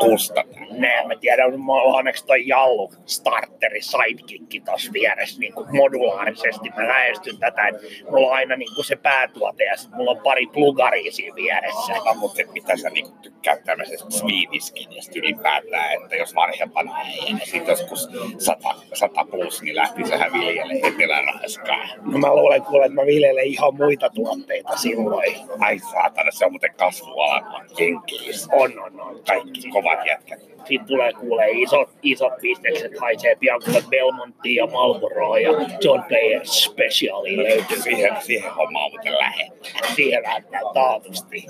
kusta. 0.00 0.44
Ne, 0.70 1.04
mä 1.06 1.16
tiedän, 1.20 1.52
on 1.54 1.60
onneksi 1.68 2.26
toi 2.26 2.46
Jallu 2.46 2.92
starteri 3.06 3.82
sidekick 3.82 4.64
tossa 4.64 4.92
vieressä 4.92 5.40
niin 5.40 5.52
kuin 5.52 5.76
modulaarisesti. 5.76 6.70
Mä 6.76 6.88
lähestyn 6.88 7.38
tätä, 7.38 7.68
että 7.68 7.82
mulla 8.10 8.26
on 8.26 8.34
aina 8.34 8.56
niin 8.56 8.74
kuin 8.74 8.84
se 8.84 8.96
päätuote 8.96 9.64
ja 9.64 9.76
sitten 9.76 9.96
mulla 9.96 10.10
on 10.10 10.20
pari 10.24 10.46
plugaria 10.46 11.12
siinä 11.12 11.36
vieressä. 11.36 11.92
No, 11.92 12.14
mutta 12.14 12.42
mitä 12.52 12.76
sä 12.76 12.90
niinku 12.90 13.16
tykkäät 13.22 13.64
tämmöisestä 13.64 14.10
sviiviskinistä 14.10 15.12
ylipäätään, 15.18 16.02
että 16.02 16.16
jos 16.16 16.34
vanhempana 16.34 17.02
ei, 17.02 17.32
ja 17.40 17.46
sitten 17.46 17.72
joskus 17.72 18.08
100, 18.38 18.74
100 18.92 19.24
plus, 19.24 19.62
niin 19.62 19.76
lähti 19.76 20.06
sehän 20.06 20.32
viljelle 20.32 20.74
eteläraskaan. 20.88 21.88
No 22.12 22.18
mä 22.18 22.34
luulen 22.34 22.62
kuule, 22.62 22.84
että 22.84 23.00
mä 23.00 23.06
viljelen 23.06 23.44
ihan 23.44 23.76
muita 23.76 24.10
tuotteita 24.10 24.76
silloin. 24.76 25.36
Ai 25.58 25.78
saatana, 25.78 26.30
se 26.30 26.44
on 26.44 26.52
muuten 26.52 26.74
kasvuala 26.74 27.64
Jenkeissä. 27.78 28.48
On, 28.52 28.80
on, 28.80 29.00
on. 29.00 29.13
Kaikki 29.26 29.68
kovat 29.68 30.06
jätkät. 30.06 30.40
Siitä 30.64 30.84
tulee 30.84 31.12
kuulee 31.12 31.50
isot, 31.50 31.90
isot 32.02 32.32
bisnekset, 32.40 32.92
haisee 33.00 33.36
pian 33.36 33.60
kuule 33.64 33.82
Belmontia 33.90 34.64
ja 34.64 34.70
Marlboroa 34.70 35.38
ja 35.38 35.50
John 35.84 36.02
Player 36.08 36.46
Specialia 36.46 37.42
löytyy. 37.42 37.82
Siihen, 37.82 38.16
siihen 38.20 38.54
hommaan 38.54 38.90
muuten 38.90 39.12
lähetään. 39.12 39.94
Siihen 39.94 40.22
lähtee 40.22 40.60
taatusti. 40.74 41.46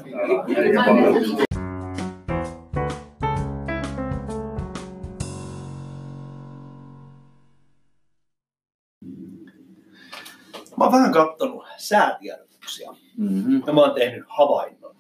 Mä 10.77 10.85
oon 10.85 10.93
vähän 10.93 11.13
kattonut 11.13 11.65
säätiedotuksia 11.77 12.95
Mm-hmm. 13.17 13.63
ja 13.67 13.73
mä 13.73 13.81
oon 13.81 13.95
tehnyt 13.95 14.25
havainnon. 14.29 14.97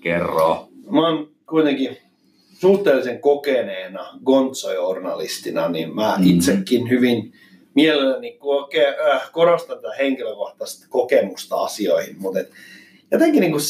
Kerro. 0.00 0.68
Mä 0.90 1.08
oon 1.08 1.28
kuitenkin 1.48 1.96
suhteellisen 2.60 3.20
kokeneena 3.20 4.06
gonzo-journalistina, 4.24 5.68
niin 5.68 5.94
mä 5.94 6.16
Mhm. 6.18 6.28
itsekin 6.30 6.90
hyvin 6.90 7.32
mielelläni 7.74 8.38
koke- 8.38 9.12
äh, 9.12 9.32
korostan 9.32 9.76
tätä 9.76 9.94
henkilökohtaista 9.98 10.86
kokemusta 10.88 11.56
asioihin, 11.56 12.16
mutta 12.18 12.40
et 12.40 12.50
jotenkin 13.10 13.40
niin 13.40 13.52
kuin 13.52 13.62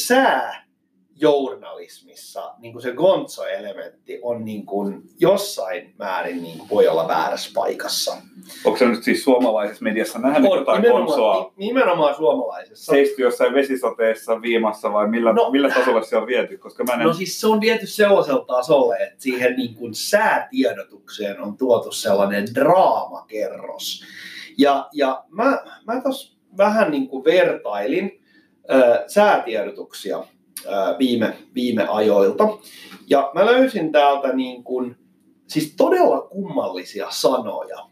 sääjournalismissa 1.19 2.53
niin 2.59 2.73
kuin 2.73 2.81
se 2.83 2.91
gonzo-elementti 2.91 4.19
on 4.21 4.45
niin 4.45 4.65
kuin 4.65 5.01
jossain 5.19 5.93
määrin 5.97 6.43
niin 6.43 6.57
kuin 6.57 6.69
voi 6.69 6.87
olla 6.87 7.07
väärässä 7.07 7.51
paikassa. 7.55 8.17
Onko 8.65 8.77
se 8.79 8.85
nyt 8.85 9.03
siis 9.03 9.23
suomalaisessa 9.23 9.83
mediassa 9.83 10.19
nähnyt 10.19 10.51
On 10.51 10.57
jotain 10.59 10.81
nimenomaan, 10.81 11.07
konsoa? 11.07 11.53
ni- 11.57 11.65
nimenomaan 11.67 12.15
suomalaisessa. 12.15 12.91
Seisty 12.91 13.21
jossain 13.21 13.53
vesisateessa 13.53 14.41
viimassa 14.41 14.93
vai 14.93 15.07
millä, 15.07 15.33
No. 15.33 15.49
millä 15.49 15.69
tasolla 15.69 16.01
se 16.01 16.17
on 16.17 16.27
viety? 16.27 16.57
Koska 16.57 16.83
mä 16.83 16.93
en... 16.93 16.99
No 16.99 17.13
siis 17.13 17.41
se 17.41 17.47
on 17.47 17.61
viety 17.61 17.87
sellaisella 17.87 18.45
tasolle, 18.45 18.95
että 18.97 19.15
siihen 19.23 19.55
niin 19.55 19.75
kuin 19.75 19.93
säätiedotukseen 19.93 21.41
on 21.41 21.57
tuotu 21.57 21.91
sellainen 21.91 22.45
draamakerros. 22.55 24.03
Ja, 24.57 24.89
ja 24.93 25.23
mä, 25.29 25.63
mä 25.87 26.01
tuossa 26.01 26.37
vähän 26.57 26.91
niin 26.91 27.07
kuin 27.07 27.23
vertailin 27.25 28.21
ö, 28.71 29.03
säätiedotuksia 29.07 30.23
viime, 30.99 31.37
viime 31.55 31.87
ajoilta. 31.87 32.47
Ja 33.07 33.31
mä 33.33 33.45
löysin 33.45 33.91
täältä 33.91 34.33
niin 34.33 34.63
kuin, 34.63 34.95
siis 35.47 35.73
todella 35.77 36.21
kummallisia 36.21 37.07
sanoja. 37.09 37.89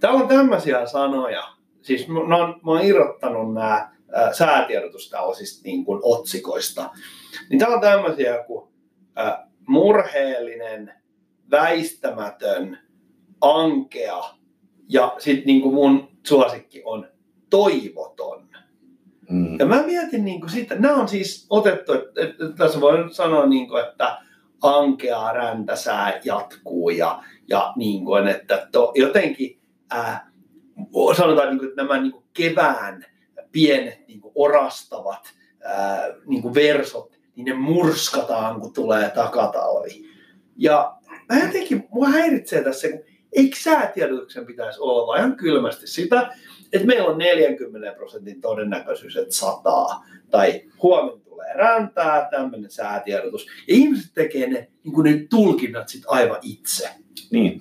Täällä 0.00 0.20
on 0.20 0.28
tämmöisiä 0.28 0.86
sanoja, 0.86 1.42
siis 1.82 2.08
mä, 2.08 2.24
mä, 2.24 2.36
oon, 2.36 2.60
mä 2.64 2.70
oon 2.70 2.82
irrottanut 2.82 3.54
nämä 3.54 3.92
säätiedotus 4.32 5.10
tällaisista 5.10 5.60
niin 5.64 5.84
kuin 5.84 6.00
otsikoista. 6.02 6.90
Niin 7.50 7.58
täällä 7.58 7.74
on 7.74 7.80
tämmöisiä 7.80 8.44
kuin 8.46 8.68
murheellinen, 9.66 10.92
väistämätön, 11.50 12.78
ankea 13.40 14.22
ja 14.88 15.14
sitten 15.18 15.46
niin 15.46 15.74
mun 15.74 16.08
suosikki 16.26 16.82
on 16.84 17.08
toivoton. 17.50 18.48
Mm. 19.32 19.58
Ja 19.58 19.66
mä 19.66 19.82
mietin 19.82 20.24
niin 20.24 20.40
kuin 20.40 20.50
sitä, 20.50 20.74
nämä 20.74 20.94
on 20.94 21.08
siis 21.08 21.46
otettu, 21.50 21.92
että, 21.92 22.20
että 22.22 22.48
tässä 22.56 22.80
voi 22.80 22.98
nyt 22.98 23.12
sanoa 23.12 23.46
niin 23.46 23.68
kuin, 23.68 23.84
että 23.84 24.18
ankea 24.62 25.32
räntäsää 25.32 26.20
jatkuu 26.24 26.90
ja, 26.90 27.22
ja 27.48 27.72
niin 27.76 28.04
kuin, 28.04 28.28
että 28.28 28.68
to, 28.72 28.92
jotenkin 28.94 29.60
ää, 29.90 30.30
sanotaan, 31.16 31.48
niin 31.48 31.58
kuin, 31.58 31.68
että 31.68 31.82
nämä 31.82 32.00
niin 32.00 32.12
kuin 32.12 32.24
kevään 32.34 33.04
pienet 33.52 34.08
niin 34.08 34.20
kuin 34.20 34.32
orastavat 34.34 35.34
ää, 35.64 36.02
niin 36.26 36.42
kuin 36.42 36.54
versot, 36.54 37.18
niin 37.36 37.44
ne 37.44 37.54
murskataan, 37.54 38.60
kun 38.60 38.72
tulee 38.72 39.10
takatalvi. 39.10 40.04
Ja 40.56 40.96
mä 41.32 41.38
jotenkin, 41.44 41.88
mua 41.90 42.08
häiritsee 42.08 42.64
tässä, 42.64 42.88
kun 42.88 43.00
eikö 43.32 43.56
säätiedotuksen 43.56 44.46
pitäisi 44.46 44.80
olla 44.80 45.06
vaan 45.06 45.18
ihan 45.18 45.36
kylmästi 45.36 45.86
sitä, 45.86 46.32
että 46.72 46.86
meillä 46.86 47.08
on 47.08 47.18
40 47.18 47.92
prosentin 47.92 48.40
todennäköisyys, 48.40 49.16
että 49.16 49.34
sataa, 49.34 50.04
tai 50.30 50.62
huomenna 50.82 51.20
tulee 51.24 51.54
räntää, 51.54 52.28
tämmöinen 52.30 52.70
säätiedotus. 52.70 53.46
Ja 53.46 53.74
ihmiset 53.74 54.14
tekee 54.14 54.46
ne, 54.46 54.68
niin 54.84 54.94
kuin 54.94 55.04
ne 55.04 55.26
tulkinnat 55.30 55.88
sit 55.88 56.02
aivan 56.06 56.38
itse. 56.42 56.88
Niin. 57.30 57.60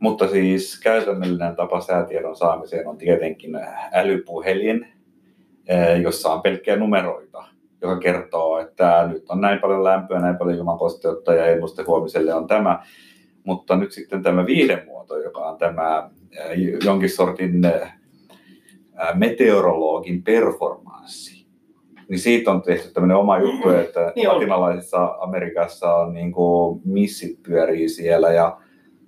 Mutta 0.00 0.28
siis 0.28 0.80
käytännöllinen 0.80 1.56
tapa 1.56 1.80
säätiedon 1.80 2.36
saamiseen 2.36 2.88
on 2.88 2.98
tietenkin 2.98 3.50
älypuhelin, 3.92 4.88
eh, 5.66 6.00
jossa 6.00 6.28
on 6.28 6.42
pelkkiä 6.42 6.76
numeroita, 6.76 7.44
joka 7.82 7.98
kertoo, 7.98 8.58
että 8.58 9.08
nyt 9.12 9.24
on 9.28 9.40
näin 9.40 9.58
paljon 9.58 9.84
lämpöä, 9.84 10.20
näin 10.20 10.36
paljon 10.36 10.58
ilmankosteutta 10.58 11.34
ja 11.34 11.46
ennuste 11.46 11.82
huomiselle 11.82 12.34
on 12.34 12.46
tämä. 12.46 12.82
Mutta 13.44 13.76
nyt 13.76 13.92
sitten 13.92 14.22
tämä 14.22 14.46
viihdemuoto, 14.46 15.18
joka 15.18 15.40
on 15.40 15.58
tämä 15.58 16.10
eh, 16.32 16.58
jonkin 16.84 17.10
sortin 17.10 17.64
eh, 17.64 17.97
meteorologin 19.14 20.22
performanssi, 20.22 21.46
niin 22.08 22.18
siitä 22.18 22.50
on 22.50 22.62
tehty 22.62 22.92
tämmöinen 22.92 23.16
oma 23.16 23.38
juttu, 23.38 23.68
että 23.70 24.12
Niin 24.16 24.28
latinalaisessa 24.28 25.04
Amerikassa 25.20 25.94
on 25.94 26.14
niin 26.14 26.32
kuin 26.32 26.80
missit 26.84 27.42
pyörii 27.42 27.88
siellä 27.88 28.32
ja 28.32 28.60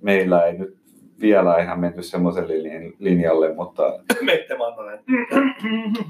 meillä 0.02 0.46
ei 0.46 0.58
nyt 0.58 0.76
vielä 1.20 1.58
ihan 1.62 1.80
menty 1.80 2.02
semmoiselle 2.02 2.54
lin- 2.54 2.96
linjalle, 2.98 3.54
mutta 3.54 3.82
Mette 4.22 4.56
Mannonen. 4.56 4.98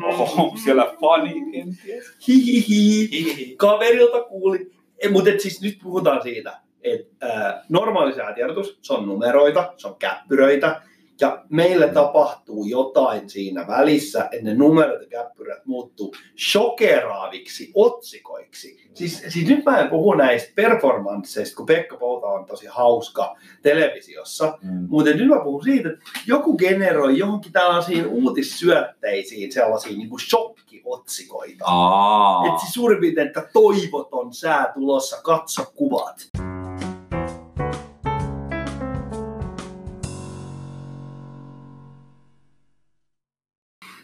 oho, 0.04 0.52
siellä 0.64 0.94
fani 1.00 1.34
kenties. 1.52 2.16
Hihihi. 2.28 3.56
Kaverilta 3.56 4.22
kuulin. 4.22 4.70
Mutta 5.10 5.30
siis 5.38 5.62
nyt 5.62 5.78
puhutaan 5.82 6.22
siitä, 6.22 6.52
että 6.82 7.26
äh, 7.26 7.54
normaali 7.68 8.14
säätiedotus, 8.14 8.78
se 8.82 8.92
on 8.92 9.06
numeroita, 9.06 9.72
se 9.76 9.88
on 9.88 9.96
käppyröitä, 9.98 10.82
ja 11.20 11.44
meillä 11.48 11.88
tapahtuu 11.88 12.64
jotain 12.64 13.30
siinä 13.30 13.66
välissä, 13.66 14.28
että 14.32 14.44
ne 14.44 14.54
numerot 14.54 15.00
ja 15.02 15.06
käppyrät 15.08 15.66
muuttuu 15.66 16.14
shokeraaviksi 16.50 17.70
otsikoiksi. 17.74 18.90
Siis, 18.94 19.22
siis 19.28 19.48
nyt 19.48 19.64
mä 19.64 19.78
en 19.78 19.88
puhu 19.90 20.14
näistä 20.14 20.52
performansseista, 20.54 21.56
kun 21.56 21.66
Pekka 21.66 21.96
Pouta 21.96 22.26
on 22.26 22.46
tosi 22.46 22.66
hauska 22.66 23.36
televisiossa, 23.62 24.58
Mm. 24.62 24.86
mutta 24.88 25.10
nyt 25.10 25.28
mä 25.28 25.40
puhun 25.44 25.62
siitä, 25.64 25.88
että 25.88 26.00
joku 26.26 26.56
generoi 26.56 27.18
johonkin 27.18 27.52
tällaisiin 27.52 28.06
uutissyötteisiin 28.06 29.52
sellaisia 29.52 29.92
niin 29.92 30.08
kuin 30.08 30.20
shokkiotsikoita. 30.20 31.64
Aa. 31.66 32.46
Että 32.46 32.60
siis 32.60 32.74
suurin 32.74 33.00
piirtein, 33.00 33.26
että 33.26 33.48
toivoton 33.52 34.34
sää 34.34 34.72
tulossa, 34.74 35.22
katso 35.22 35.72
kuvat. 35.76 36.39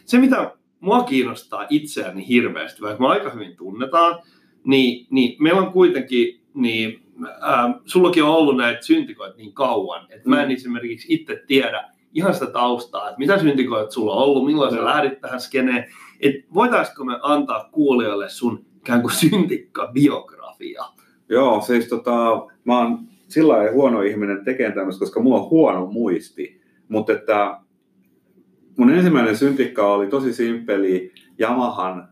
Se, 0.07 0.17
mitä 0.19 0.51
mua 0.79 1.03
kiinnostaa 1.03 1.67
itseäni 1.69 2.27
hirveästi, 2.27 2.81
vaikka 2.81 3.03
me 3.03 3.07
aika 3.07 3.29
hyvin 3.29 3.55
tunnetaan, 3.55 4.19
niin, 4.63 5.07
niin 5.09 5.43
meillä 5.43 5.61
on 5.61 5.71
kuitenkin, 5.71 6.41
niin, 6.53 6.99
ää, 7.41 7.79
sullakin 7.85 8.23
on 8.23 8.29
ollut 8.29 8.57
näitä 8.57 8.81
syntikoita 8.81 9.37
niin 9.37 9.53
kauan, 9.53 10.07
että 10.09 10.29
mä 10.29 10.43
en 10.43 10.51
esimerkiksi 10.51 11.13
itse 11.13 11.43
tiedä 11.47 11.89
ihan 12.13 12.33
sitä 12.33 12.45
taustaa, 12.45 13.09
että 13.09 13.19
mitä 13.19 13.39
syntikoita 13.39 13.91
sulla 13.91 14.13
on 14.13 14.23
ollut, 14.23 14.45
milloin 14.45 14.75
sä 14.75 14.85
lähdit 14.85 15.21
tähän 15.21 15.41
skeneen, 15.41 15.85
että 16.19 16.47
voitaisiko 16.53 17.05
me 17.05 17.19
antaa 17.21 17.69
kuulijoille 17.71 18.29
sun 18.29 18.65
ikään 18.77 19.01
kuin 19.01 19.13
syntikka-biografia? 19.13 20.85
Joo, 21.29 21.61
siis 21.61 21.87
tota, 21.87 22.47
mä 22.63 22.77
oon 22.77 22.99
sillä 23.27 23.55
huono 23.73 24.01
ihminen 24.01 24.45
tekemään 24.45 24.73
tämmöistä, 24.73 24.99
koska 24.99 25.21
mulla 25.21 25.41
on 25.41 25.49
huono 25.49 25.85
muisti. 25.85 26.61
Mutta 26.89 27.13
että 27.13 27.59
mun 28.77 28.89
ensimmäinen 28.89 29.37
syntikka 29.37 29.93
oli 29.93 30.07
tosi 30.07 30.33
simppeli 30.33 31.11
Yamahan 31.39 32.09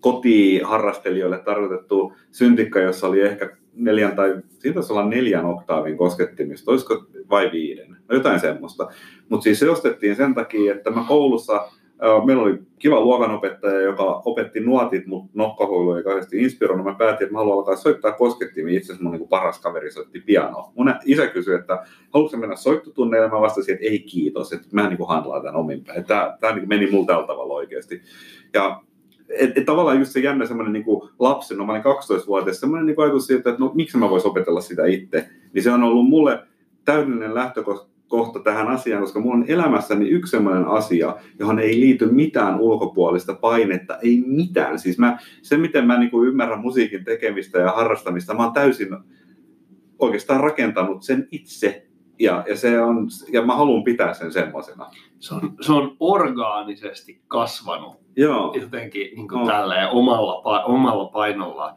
kotiharrastelijoille 0.00 1.38
tarkoitettu 1.38 2.12
syntikka, 2.30 2.80
jossa 2.80 3.06
oli 3.06 3.20
ehkä 3.20 3.56
neljän 3.74 4.16
tai, 4.16 4.42
taisi 4.74 4.92
olla 4.92 5.08
neljän 5.08 5.44
oktaavin 5.44 5.96
koskettimista, 5.96 6.70
olisiko 6.70 7.06
vai 7.30 7.52
viiden, 7.52 7.90
no 7.90 8.14
jotain 8.14 8.40
semmoista. 8.40 8.88
Mutta 9.28 9.44
siis 9.44 9.58
se 9.58 9.70
ostettiin 9.70 10.16
sen 10.16 10.34
takia, 10.34 10.74
että 10.74 10.90
mä 10.90 11.04
koulussa, 11.08 11.68
meillä 12.26 12.42
oli 12.42 12.58
kiva 12.78 13.00
luokanopettaja, 13.00 13.80
joka 13.80 14.22
opetti 14.24 14.60
nuotit, 14.60 15.06
mutta 15.06 15.30
nokkahuilu 15.34 15.94
ei 15.94 16.02
kauheasti 16.02 16.42
inspiroinut. 16.42 16.86
Mä 16.86 16.94
päätin, 16.94 17.24
että 17.24 17.32
mä 17.32 17.38
haluan 17.38 17.58
alkaa 17.58 17.76
soittaa 17.76 18.12
koskettimia. 18.12 18.78
Itse 18.78 18.92
asiassa 18.92 19.04
mun 19.04 19.12
niin 19.12 19.28
paras 19.28 19.60
kaveri 19.60 19.90
soitti 19.90 20.20
pianoa. 20.20 20.72
Mun 20.74 20.94
isä 21.04 21.26
kysyi, 21.26 21.54
että 21.54 21.84
haluatko 22.10 22.36
mennä 22.36 22.56
soittotunneille? 22.56 23.28
Mä 23.28 23.40
vastasin, 23.40 23.74
että 23.74 23.86
ei 23.86 23.98
kiitos, 23.98 24.52
että 24.52 24.68
mä 24.72 24.88
niin 24.88 25.08
handlaan 25.08 25.42
tämän 25.42 25.56
omin 25.56 25.84
päin. 25.84 26.04
Tämä, 26.04 26.36
tämä 26.40 26.54
niin 26.54 26.68
meni 26.68 26.90
mulla 26.90 27.06
tällä 27.06 27.26
tavalla 27.26 27.54
oikeasti. 27.54 28.02
Ja 28.54 28.82
et, 29.28 29.58
et 29.58 29.64
tavallaan 29.64 29.98
just 29.98 30.12
se 30.12 30.20
jännä 30.20 30.46
semmoinen 30.46 30.72
niin 30.72 30.84
lapsen, 31.18 31.58
no 31.58 31.66
mä 31.66 31.72
olin 31.72 31.82
12-vuotias, 31.84 32.60
semmoinen 32.60 32.86
niin 32.86 33.00
ajatus 33.00 33.26
siitä, 33.26 33.50
että 33.50 33.64
no 33.64 33.72
miksi 33.74 33.96
mä 33.96 34.10
vois 34.10 34.26
opetella 34.26 34.60
sitä 34.60 34.86
itse, 34.86 35.28
niin 35.52 35.62
se 35.62 35.70
on 35.70 35.82
ollut 35.82 36.08
mulle 36.08 36.42
täydellinen 36.84 37.34
lähtökohta 37.34 37.97
tähän 38.44 38.68
asiaan, 38.68 39.02
koska 39.02 39.20
mulla 39.20 39.36
on 39.36 39.44
elämässäni 39.48 40.08
yksi 40.08 40.30
semmoinen 40.30 40.66
asia, 40.66 41.16
johon 41.38 41.58
ei 41.58 41.80
liity 41.80 42.06
mitään 42.06 42.60
ulkopuolista 42.60 43.34
painetta, 43.34 43.98
ei 44.02 44.22
mitään. 44.26 44.78
Siis 44.78 44.98
mä, 44.98 45.18
se, 45.42 45.56
miten 45.56 45.86
mä 45.86 45.98
niin 45.98 46.10
ymmärrän 46.26 46.60
musiikin 46.60 47.04
tekemistä 47.04 47.58
ja 47.58 47.72
harrastamista, 47.72 48.34
mä 48.34 48.44
oon 48.44 48.52
täysin 48.52 48.88
oikeastaan 49.98 50.40
rakentanut 50.40 51.02
sen 51.02 51.28
itse. 51.30 51.84
Ja, 52.20 52.44
ja, 52.48 52.56
se 52.56 52.80
on, 52.80 53.08
ja 53.32 53.42
mä 53.42 53.56
haluan 53.56 53.84
pitää 53.84 54.14
sen 54.14 54.32
semmoisena. 54.32 54.86
Se 55.18 55.34
on, 55.34 55.40
se 55.60 55.72
on 55.72 55.96
orgaanisesti 56.00 57.22
kasvanut 57.28 57.96
Joo. 58.16 58.54
jotenkin 58.60 59.10
niin 59.16 59.28
kuin 59.28 59.40
No. 59.40 59.46
tälleen 59.46 59.88
omalla, 59.88 60.62
omalla 60.64 61.04
painollaan. 61.04 61.74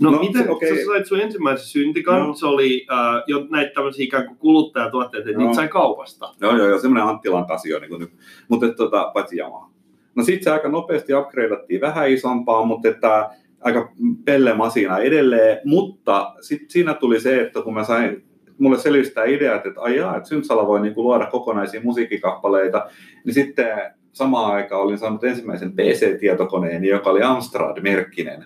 No, 0.00 0.10
No, 0.10 0.18
miten 0.18 0.42
se- 0.44 0.50
okei. 0.50 0.76
sä 0.78 0.84
sait 0.86 1.06
sun 1.06 1.20
ensimmäisen 1.20 1.66
syntikan, 1.66 2.26
No. 2.26 2.34
se 2.34 2.46
oli 2.46 2.86
äh, 2.92 3.22
jo 3.26 3.46
näitä 3.50 3.72
tämmöisiä 3.74 4.04
ikään 4.04 4.26
kuin 4.26 4.38
kuluttajatuotteita, 4.38 5.30
No. 5.30 5.38
niitä 5.38 5.54
sai 5.54 5.68
kaupasta. 5.68 6.34
Joo, 6.40 6.56
joo, 6.56 6.66
joo, 6.68 6.78
semmoinen 6.78 7.08
Anttilan 7.08 7.46
tasio 7.46 7.78
niin 7.78 7.88
kuin 7.90 8.00
nyt. 8.00 8.10
Mutta 8.48 8.68
tota, 8.72 9.10
paitsi 9.14 9.36
jamaa. 9.36 9.70
No 10.14 10.24
sitten 10.24 10.44
se 10.44 10.50
aika 10.50 10.68
nopeasti 10.68 11.14
upgradeattiin 11.14 11.80
vähän 11.80 12.10
isompaa, 12.10 12.64
mutta 12.64 12.88
että 12.88 13.30
aika 13.60 13.92
pelle 14.24 14.54
masina 14.54 14.98
edelleen. 14.98 15.58
Mutta 15.64 16.34
sitten 16.40 16.70
siinä 16.70 16.94
tuli 16.94 17.20
se, 17.20 17.40
että 17.40 17.62
kun 17.62 17.74
mä 17.74 17.84
sain, 17.84 18.24
mulle 18.58 18.78
selvisi 18.78 19.10
tämä 19.14 19.26
idea, 19.26 19.54
että 19.54 19.70
ai 19.76 19.96
jaa, 19.96 20.16
että 20.16 20.28
Syntsala 20.28 20.66
voi 20.66 20.80
niinku 20.80 21.02
luoda 21.02 21.26
kokonaisia 21.26 21.80
musiikkikappaleita, 21.84 22.86
niin 23.24 23.34
sitten 23.34 23.78
samaan 24.12 24.54
aikaan 24.54 24.82
olin 24.82 24.98
saanut 24.98 25.24
ensimmäisen 25.24 25.72
PC-tietokoneen, 25.72 26.84
joka 26.84 27.10
oli 27.10 27.20
Amstrad-merkkinen. 27.22 28.44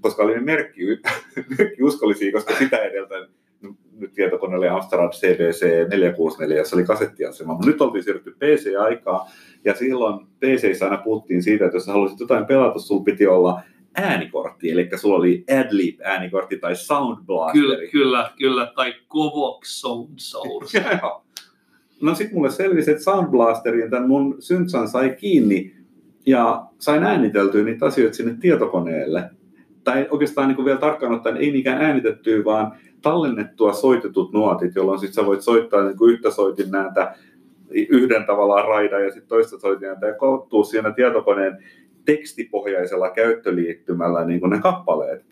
Koska 0.00 0.22
oli 0.22 0.40
merkki, 0.40 0.80
merkki 1.58 1.82
uskollisia, 1.82 2.32
koska 2.32 2.54
sitä 2.58 2.76
edeltä 2.76 3.14
nyt 4.00 4.12
tietokone 4.12 4.56
oli 4.56 4.68
Amstrad 4.68 5.12
CBC 5.12 5.62
464, 5.90 6.56
jossa 6.56 6.76
oli 6.76 6.84
kasettiasema. 6.84 7.52
Mutta 7.52 7.66
nyt 7.66 7.80
oltiin 7.80 8.04
siirrytty 8.04 8.30
PC-aikaan, 8.30 9.30
ja 9.64 9.74
silloin 9.74 10.26
PCissä 10.26 10.84
aina 10.84 10.96
puhuttiin 10.96 11.42
siitä, 11.42 11.64
että 11.64 11.76
jos 11.76 11.84
sä 11.84 11.92
haluaisit 11.92 12.20
jotain 12.20 12.46
pelata, 12.46 12.78
sulla 12.78 13.02
piti 13.02 13.26
olla 13.26 13.60
äänikortti, 13.94 14.70
eli 14.70 14.88
sulla 14.96 15.16
oli 15.16 15.44
Adlib-äänikortti 15.50 16.58
tai 16.60 16.76
Sound 16.76 17.24
Blasteri. 17.26 17.62
Kyllä, 17.62 17.88
kyllä, 17.90 18.30
kyllä, 18.38 18.72
tai 18.76 18.94
Kovox 19.08 19.66
Sound 19.66 20.14
Source. 20.16 20.84
No 22.02 22.14
sitten 22.14 22.34
mulle 22.34 22.50
selvisi, 22.50 22.90
että 22.90 23.02
Sound 23.02 23.30
Blasterin 23.30 23.90
tämän 23.90 24.08
mun 24.08 24.36
syntsan 24.38 24.88
sai 24.88 25.16
kiinni 25.18 25.74
ja 26.26 26.64
sain 26.78 27.04
ääniteltyä 27.04 27.64
niitä 27.64 27.86
asioita 27.86 28.16
sinne 28.16 28.36
tietokoneelle. 28.40 29.30
Tai 29.84 30.06
oikeastaan 30.10 30.48
niin 30.48 30.56
kuin 30.56 30.66
vielä 30.66 30.78
tarkkaan 30.78 31.14
ottaen 31.14 31.36
ei 31.36 31.50
niinkään 31.50 31.82
äänitettyä, 31.82 32.44
vaan 32.44 32.72
tallennettua 33.02 33.72
soitetut 33.72 34.32
nuotit, 34.32 34.74
jolloin 34.74 34.98
sitten 34.98 35.14
sä 35.14 35.26
voit 35.26 35.42
soittaa 35.42 35.84
niin 35.84 35.96
kuin 35.96 36.12
yhtä 36.12 36.30
soitin 36.30 36.70
näitä 36.70 37.14
yhden 37.70 38.26
tavallaan 38.26 38.68
raidan 38.68 39.04
ja 39.04 39.10
sitten 39.10 39.28
toista 39.28 39.58
soitin 39.58 39.88
näitä 39.88 40.06
ja 40.06 40.14
koottuu 40.14 40.64
siinä 40.64 40.92
tietokoneen 40.92 41.64
tekstipohjaisella 42.04 43.10
käyttöliittymällä 43.10 44.24
niin 44.24 44.40
kuin 44.40 44.50
ne 44.50 44.58
kappaleet. 44.58 45.24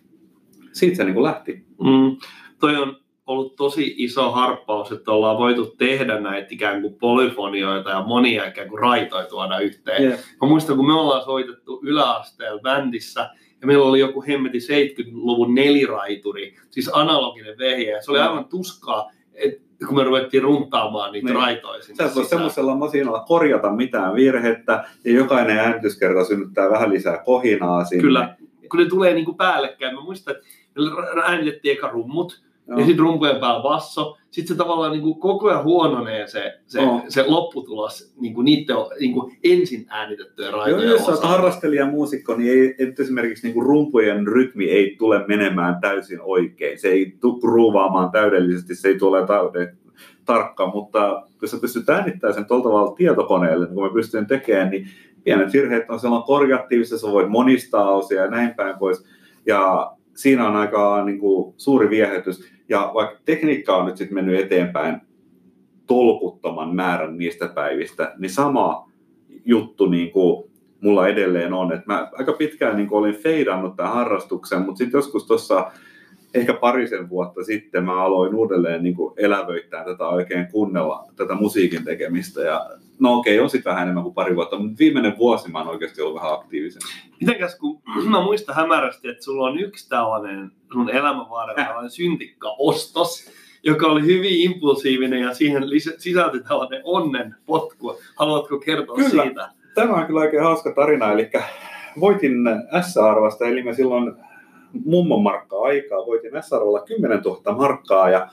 Siitä 0.73 0.97
se 0.97 1.05
niin 1.05 1.15
kuin 1.15 1.25
lähti. 1.25 1.65
Mm, 1.85 2.17
toi 2.61 2.77
on 2.77 2.97
ollut 3.27 3.57
tosi 3.57 3.95
iso 3.97 4.31
harppaus, 4.31 4.93
että 4.93 5.13
ollaan 5.13 5.39
voitu 5.39 5.67
tehdä 5.79 6.21
näitä 6.21 6.49
ikään 6.51 6.83
kuin 6.83 6.95
polyfonioita 6.95 7.91
ja 7.91 8.03
monia 8.03 8.47
ikään 8.47 8.69
kuin 8.69 8.81
raitoja 8.81 9.27
tuoda 9.27 9.59
yhteen. 9.59 10.03
Yeah. 10.03 10.19
Mä 10.43 10.49
muistan, 10.49 10.77
kun 10.77 10.87
me 10.87 10.93
ollaan 10.93 11.25
soitettu 11.25 11.81
yläasteella 11.83 12.61
bändissä, 12.61 13.31
ja 13.61 13.67
meillä 13.67 13.85
oli 13.85 14.01
joku 14.01 14.25
hemmeti 14.29 14.59
70-luvun 14.59 15.55
neliraituri, 15.55 16.55
siis 16.71 16.91
analoginen 16.93 17.59
vehje, 17.59 18.03
se 18.03 18.11
oli 18.11 18.19
Joo. 18.19 18.29
aivan 18.29 18.45
tuskaa, 18.45 19.11
et, 19.35 19.63
kun 19.87 19.97
me 19.97 20.05
ruvettiin 20.05 20.43
runtaamaan 20.43 21.13
niitä 21.13 21.27
Niin. 21.29 21.37
raitoja 21.37 21.83
sinne 21.83 21.97
Sä 21.97 22.05
et 22.05 22.15
voi 22.15 22.25
sisään. 22.25 22.39
semmoisella 22.39 22.75
masinalla 22.75 23.21
korjata 23.21 23.73
mitään 23.73 24.15
virhettä, 24.15 24.85
ja 25.05 25.13
jokainen 25.13 25.59
äänityskerta 25.59 26.25
synnyttää 26.25 26.71
vähän 26.71 26.91
lisää 26.91 27.23
kohinaa 27.25 27.85
sinne. 27.85 28.03
Kyllä, 28.03 28.37
kun 28.71 28.81
ne 28.81 28.87
tulee 28.87 29.15
niin 29.15 29.25
kuin 29.25 29.37
päällekkäin. 29.37 29.95
Mä 29.95 30.01
muistan, 30.01 30.35
että 30.37 30.47
äänitettiin 31.25 31.77
eka 31.77 31.89
rummut, 31.89 32.43
ja 32.69 32.77
sitten 32.77 32.99
rumpujen 32.99 33.41
päällä 33.41 33.63
basso. 33.63 34.17
Sitten 34.31 34.49
se 34.49 34.59
tavallaan 34.59 34.93
niin 34.93 35.03
kuin 35.03 35.21
koko 35.21 35.49
ajan 35.49 35.65
huononee 35.65 36.27
se, 36.27 36.55
se, 36.67 36.83
Joo. 36.83 37.03
se 37.09 37.25
lopputulos 37.27 38.15
niin 38.21 38.35
kuin 38.35 38.45
niiden 38.45 38.77
niin 39.01 39.13
kuin 39.13 39.39
ensin 39.45 39.87
äänitettyjen 39.89 40.51
Joo, 40.51 40.61
raitojen 40.61 40.89
jos 40.89 41.01
sä 41.01 41.05
oot 41.05 41.19
osalta. 41.19 41.29
harrastelija 41.29 41.87
muusikko, 41.87 42.37
niin 42.37 42.53
ei, 42.53 42.75
et 42.79 43.01
esimerkiksi 43.01 43.47
niin 43.47 43.55
kuin 43.55 43.67
rumpujen 43.67 44.27
rytmi 44.27 44.65
ei 44.71 44.97
tule 44.99 45.25
menemään 45.29 45.81
täysin 45.81 46.21
oikein. 46.23 46.79
Se 46.79 46.89
ei 46.89 47.17
tule 47.21 47.41
ruuvaamaan 47.43 48.11
täydellisesti, 48.11 48.75
se 48.75 48.89
ei 48.89 48.99
tule 48.99 49.27
täyden 49.27 49.79
tarkka, 50.25 50.67
mutta 50.67 51.23
jos 51.43 51.51
sä 51.51 51.59
pystyt 51.61 51.89
äänittämään 51.89 52.35
sen 52.35 52.47
tuolta 52.47 52.69
tavalla 52.69 52.95
tietokoneelle, 52.95 53.65
niin 53.65 53.75
kuin 53.75 53.87
mä 53.87 53.93
pystyn 53.95 54.27
tekemään, 54.27 54.71
niin 54.71 54.89
pienet 55.25 55.53
virheet 55.53 55.91
on 55.91 56.01
sellainen 56.01 56.27
korjatiivissa, 56.27 56.99
sä 56.99 57.07
voit 57.07 57.29
monistaa 57.29 57.91
osia 57.91 58.23
ja 58.23 58.31
näin 58.31 58.55
päin 58.55 58.79
pois. 58.79 59.05
Ja 59.47 59.93
siinä 60.19 60.49
on 60.49 60.57
aika 60.57 61.05
niin 61.05 61.19
kuin, 61.19 61.55
suuri 61.57 61.91
viehätys. 61.91 62.53
Ja 62.69 62.91
vaikka 62.95 63.21
tekniikka 63.25 63.77
on 63.77 63.87
nyt 63.87 63.97
sitten 63.97 64.15
mennyt 64.15 64.41
eteenpäin 64.41 65.01
tolkuttoman 65.87 66.75
määrän 66.75 67.19
niistä 67.19 67.49
päivistä, 67.49 68.15
niin 68.19 68.31
sama 68.31 68.91
juttu 69.45 69.87
niin 69.87 70.11
kuin 70.11 70.51
mulla 70.81 71.09
edelleen 71.09 71.53
on. 71.53 71.73
Et 71.73 71.87
mä 71.87 72.11
aika 72.13 72.33
pitkään 72.33 72.77
niin 72.77 72.89
kuin 72.89 72.99
olin 72.99 73.15
feidannut 73.15 73.77
tämän 73.77 73.93
harrastuksen, 73.93 74.63
mutta 74.63 74.79
sitten 74.79 74.99
joskus 74.99 75.27
tuossa 75.27 75.71
ehkä 76.35 76.55
parisen 76.55 77.09
vuotta 77.09 77.45
sitten 77.45 77.85
mä 77.85 78.03
aloin 78.03 78.35
uudelleen 78.35 78.83
niin 78.83 78.95
kuin 78.97 79.15
elävöittää 79.17 79.85
tätä 79.85 80.09
oikein 80.09 80.47
kunnella, 80.53 81.05
tätä 81.17 81.35
musiikin 81.35 81.85
tekemistä. 81.85 82.41
Ja 82.41 82.71
no 82.99 83.19
okei, 83.19 83.41
on 83.41 83.51
sitten 83.51 83.71
vähän 83.71 83.83
enemmän 83.83 84.03
kuin 84.03 84.15
pari 84.15 84.37
vuotta, 84.37 84.59
mutta 84.59 84.79
viimeinen 84.79 85.19
vuosi 85.19 85.51
mä 85.51 85.59
oon 85.59 85.69
oikeasti 85.69 86.03
ollut 86.03 86.17
vähän 86.17 86.33
aktiivisen. 86.33 86.83
Mitenkäs 87.21 87.59
kun 87.59 87.83
mä 88.11 88.21
muistan 88.21 88.55
hämärästi, 88.57 89.09
että 89.09 89.25
sulla 89.25 89.47
on 89.47 89.59
yksi 89.59 89.89
tällainen 89.89 90.51
sun 90.73 90.91
elämän 90.91 91.31
varrella 91.31 91.65
tällainen 91.65 91.91
syntikkaostos, 91.91 93.31
joka 93.63 93.87
oli 93.87 94.03
hyvin 94.03 94.53
impulsiivinen 94.53 95.21
ja 95.21 95.35
siihen 95.35 95.71
lisä, 95.71 95.93
sisältyi 95.99 96.43
tällainen 96.43 96.81
onnen 96.85 97.35
potku. 97.47 98.01
Haluatko 98.17 98.59
kertoa 98.59 98.97
Kyllä. 98.97 99.23
siitä? 99.23 99.51
Tämä 99.75 99.95
on 99.95 100.07
kyllä 100.07 100.21
oikein 100.21 100.43
hauska 100.43 100.73
tarina, 100.75 101.13
eli 101.13 101.31
voitin 102.01 102.33
S-arvasta, 102.81 103.47
eli 103.47 103.63
mä 103.63 103.73
silloin 103.73 104.15
mummon 104.85 105.23
markkaa 105.23 105.63
aikaa, 105.63 106.07
voitin 106.07 106.31
S-arvolla 106.41 106.81
10 106.81 107.21
000 107.21 107.57
markkaa, 107.57 108.11
ja 108.11 108.29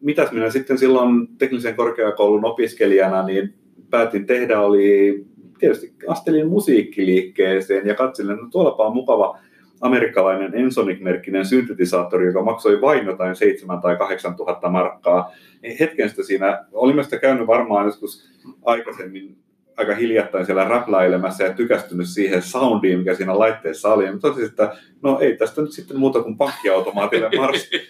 mitäs 0.00 0.32
minä 0.32 0.50
sitten 0.50 0.78
silloin 0.78 1.28
teknisen 1.38 1.76
korkeakoulun 1.76 2.44
opiskelijana 2.44 3.22
niin 3.22 3.54
päätin 3.90 4.26
tehdä, 4.26 4.60
oli 4.60 5.24
tietysti 5.58 5.94
astelin 6.08 6.48
musiikkiliikkeeseen 6.48 7.86
ja 7.86 7.94
katselin, 7.94 8.30
että 8.30 8.44
no 8.44 8.50
tuollapa 8.50 8.86
on 8.86 8.94
mukava 8.94 9.38
amerikkalainen 9.80 10.54
Ensonic-merkkinen 10.54 11.44
syntetisaattori, 11.44 12.26
joka 12.26 12.42
maksoi 12.42 12.80
vain 12.80 13.06
jotain 13.06 13.36
7 13.36 13.80
tai 13.80 13.96
8 13.96 14.34
000 14.38 14.70
markkaa. 14.70 15.32
Hetken 15.80 16.08
sitä 16.08 16.22
siinä, 16.22 16.64
olimme 16.72 17.02
sitä 17.02 17.18
käynyt 17.18 17.46
varmaan 17.46 17.86
joskus 17.86 18.30
aikaisemmin 18.64 19.36
aika 19.80 19.94
hiljattain 19.94 20.46
siellä 20.46 20.64
räpläilemässä 20.64 21.44
ja 21.44 21.52
tykästynyt 21.52 22.08
siihen 22.08 22.42
soundiin, 22.42 22.98
mikä 22.98 23.14
siinä 23.14 23.38
laitteessa 23.38 23.92
oli. 23.92 24.12
Mä 24.12 24.18
totesin, 24.18 24.48
että 24.48 24.76
no 25.02 25.18
ei 25.20 25.36
tästä 25.36 25.62
nyt 25.62 25.72
sitten 25.72 25.98
muuta 25.98 26.22
kuin 26.22 26.36
pankkiautomaatille 26.36 27.30
marssi 27.36 27.80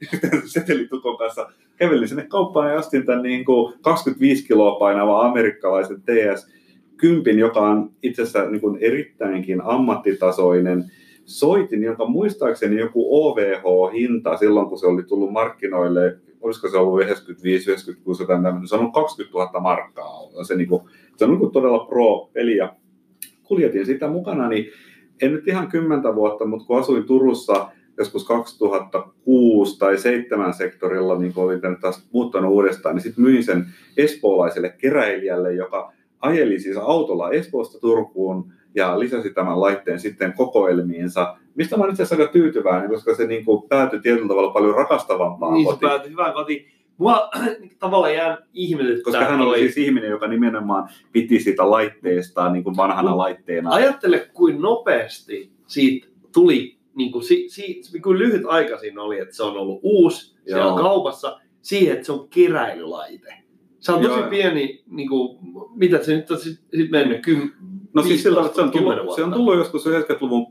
setelitukon 0.52 1.18
kanssa. 1.18 1.48
Kävelin 1.76 2.08
sinne 2.08 2.26
kauppaan 2.28 2.70
ja 2.70 2.78
ostin 2.78 3.06
tämän 3.06 3.22
niin 3.22 3.44
kuin 3.44 3.74
25 3.80 4.46
kiloa 4.46 4.78
painavan 4.78 5.26
amerikkalaisen 5.26 6.02
TS 6.02 6.48
10, 6.96 7.38
joka 7.38 7.60
on 7.60 7.90
itse 8.02 8.22
asiassa 8.22 8.50
niin 8.50 8.60
kuin 8.60 8.78
erittäinkin 8.80 9.60
ammattitasoinen 9.64 10.84
soitin, 11.24 11.82
jonka 11.82 12.06
muistaakseni 12.06 12.80
joku 12.80 13.26
OVH-hinta 13.26 14.36
silloin, 14.36 14.68
kun 14.68 14.78
se 14.78 14.86
oli 14.86 15.02
tullut 15.02 15.32
markkinoille, 15.32 16.16
olisiko 16.40 16.68
se 16.68 16.76
ollut 16.76 17.00
95, 17.00 17.70
96 17.70 18.22
jotain 18.22 18.42
tämmöinen, 18.42 18.68
se 18.68 18.74
on 18.74 18.80
ollut 18.80 18.94
20 18.94 19.38
000 19.38 19.60
markkaa. 19.60 20.10
Se, 20.42 20.56
niin 20.56 20.68
kuin, 20.68 20.82
se 21.20 21.24
on 21.24 21.38
niin 21.38 21.52
todella 21.52 21.78
pro-peli 21.86 22.56
ja 22.56 22.74
kuljetin 23.42 23.86
sitä 23.86 24.08
mukana, 24.08 24.48
niin 24.48 24.66
en 25.22 25.32
nyt 25.32 25.48
ihan 25.48 25.68
kymmentä 25.68 26.14
vuotta, 26.14 26.44
mutta 26.46 26.66
kun 26.66 26.78
asuin 26.78 27.04
Turussa 27.04 27.68
joskus 27.98 28.24
2006 28.24 29.78
tai 29.78 29.92
2007 29.92 30.54
sektorilla, 30.54 31.18
niin 31.18 31.32
kun 31.32 31.44
olin 31.44 31.60
tänne 31.60 31.78
taas 31.80 32.08
muuttanut 32.12 32.50
uudestaan, 32.52 32.94
niin 32.94 33.02
sitten 33.02 33.24
myin 33.24 33.44
sen 33.44 33.66
espoolaiselle 33.96 34.74
keräilijälle, 34.78 35.52
joka 35.54 35.92
ajeli 36.20 36.60
siis 36.60 36.76
autolla 36.76 37.30
Espoosta 37.30 37.80
Turkuun 37.80 38.52
ja 38.74 39.00
lisäsi 39.00 39.30
tämän 39.30 39.60
laitteen 39.60 40.00
sitten 40.00 40.32
kokoelmiinsa, 40.32 41.36
mistä 41.54 41.76
mä 41.76 41.82
olen 41.82 41.92
itse 41.92 42.02
asiassa 42.02 42.22
aika 42.22 42.32
tyytyväinen, 42.32 42.90
koska 42.90 43.14
se 43.14 43.26
niin 43.26 43.44
kuin 43.44 43.68
päätyi 43.68 44.00
tietyllä 44.00 44.28
tavalla 44.28 44.52
paljon 44.52 44.74
rakastavampaan 44.74 45.54
Niin 45.54 45.66
se 45.66 45.72
kotiin. 45.72 45.88
päätyi 45.90 46.10
hyvään 46.10 46.32
kotiin. 46.34 46.66
Mua 47.00 47.30
tavallaan 47.78 48.14
jää 48.14 48.38
ihmetyttää. 48.54 49.04
Koska 49.04 49.24
hän 49.24 49.40
oli 49.40 49.58
siis 49.58 49.76
ihminen, 49.76 50.10
joka 50.10 50.28
nimenomaan 50.28 50.88
piti 51.12 51.40
sitä 51.40 51.70
laitteestaan 51.70 52.52
niin 52.52 52.64
kuin 52.64 52.76
vanhana 52.76 53.16
laitteena. 53.16 53.70
Ajattele, 53.70 54.30
kuin 54.32 54.60
nopeasti 54.60 55.52
siitä 55.66 56.06
tuli, 56.32 56.78
niin 56.94 57.12
kuin, 57.12 57.24
si, 57.24 57.48
si, 57.48 57.82
kuin 58.02 58.18
lyhyt 58.18 58.42
aika 58.46 58.78
siinä 58.78 59.02
oli, 59.02 59.18
että 59.18 59.36
se 59.36 59.42
on 59.42 59.56
ollut 59.56 59.80
uusi 59.82 60.36
siellä 60.44 60.64
Joo. 60.64 60.76
kaupassa, 60.76 61.40
siihen, 61.62 61.92
että 61.92 62.06
se 62.06 62.12
on 62.12 62.28
keräilylaite. 62.28 63.34
Se 63.78 63.92
on 63.92 64.02
tosi 64.02 64.20
Joo. 64.20 64.30
pieni, 64.30 64.82
niin 64.86 65.08
kuin, 65.08 65.38
mitä 65.74 66.02
se 66.02 66.16
nyt 66.16 66.30
on 66.30 66.38
sit, 66.38 66.60
sit 66.76 66.90
mennyt, 66.90 67.22
kym, 67.22 67.50
No 67.94 68.02
siis 68.02 68.22
sillä 68.22 68.46
että 68.46 68.54
se 68.54 68.62
on, 68.62 68.72
15, 68.72 68.96
tullut, 68.96 69.16
se 69.16 69.22
on 69.22 69.30
10 69.30 69.32
tullut 69.32 69.56
joskus 69.56 69.86
90-luvun 69.86 70.46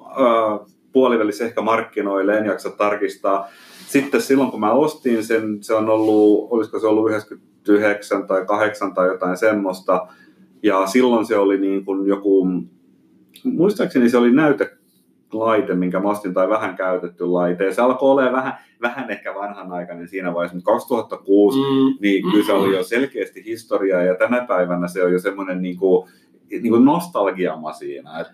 äh, 0.00 0.74
puolivälissä 0.92 1.44
ehkä 1.44 1.60
markkinoille, 1.60 2.38
en 2.38 2.46
jaksa 2.46 2.70
tarkistaa. 2.70 3.48
Sitten 3.92 4.22
silloin 4.22 4.50
kun 4.50 4.60
mä 4.60 4.72
ostin 4.72 5.24
sen, 5.24 5.62
se 5.62 5.74
on 5.74 5.90
ollut, 5.90 6.52
olisiko 6.52 6.78
se 6.80 6.86
ollut 6.86 7.10
99 7.10 8.26
tai 8.26 8.46
8 8.46 8.94
tai 8.94 9.08
jotain 9.08 9.36
semmoista. 9.36 10.06
Ja 10.62 10.86
silloin 10.86 11.26
se 11.26 11.36
oli 11.36 11.60
niin 11.60 11.84
kuin 11.84 12.06
joku, 12.06 12.46
muistaakseni 13.44 14.10
se 14.10 14.18
oli 14.18 14.32
näytelaite, 14.32 15.74
minkä 15.74 16.00
mä 16.00 16.10
ostin, 16.10 16.34
tai 16.34 16.48
vähän 16.48 16.76
käytetty 16.76 17.24
laite. 17.26 17.64
Ja 17.64 17.74
se 17.74 17.82
alkoi 17.82 18.10
olla 18.10 18.32
vähän, 18.32 18.54
vähän 18.82 19.10
ehkä 19.10 19.34
vanhanaikainen 19.34 20.08
siinä 20.08 20.34
vaiheessa, 20.34 20.56
mutta 20.56 20.72
2006 20.72 21.58
Mm, 21.58 21.94
niin 22.00 22.30
kyllä 22.30 22.46
se 22.46 22.52
oli 22.52 22.76
jo 22.76 22.82
selkeästi 22.82 23.44
historiaa 23.44 24.02
ja 24.02 24.14
tänä 24.14 24.44
päivänä 24.46 24.88
se 24.88 25.04
on 25.04 25.12
jo 25.12 25.18
semmoinen 25.18 25.62
niin 25.62 25.76
kuin, 25.76 26.08
niin 26.50 26.70
kuin 26.70 26.84
nostalgiama 26.84 27.72
siinä. 27.72 28.20
Että 28.20 28.32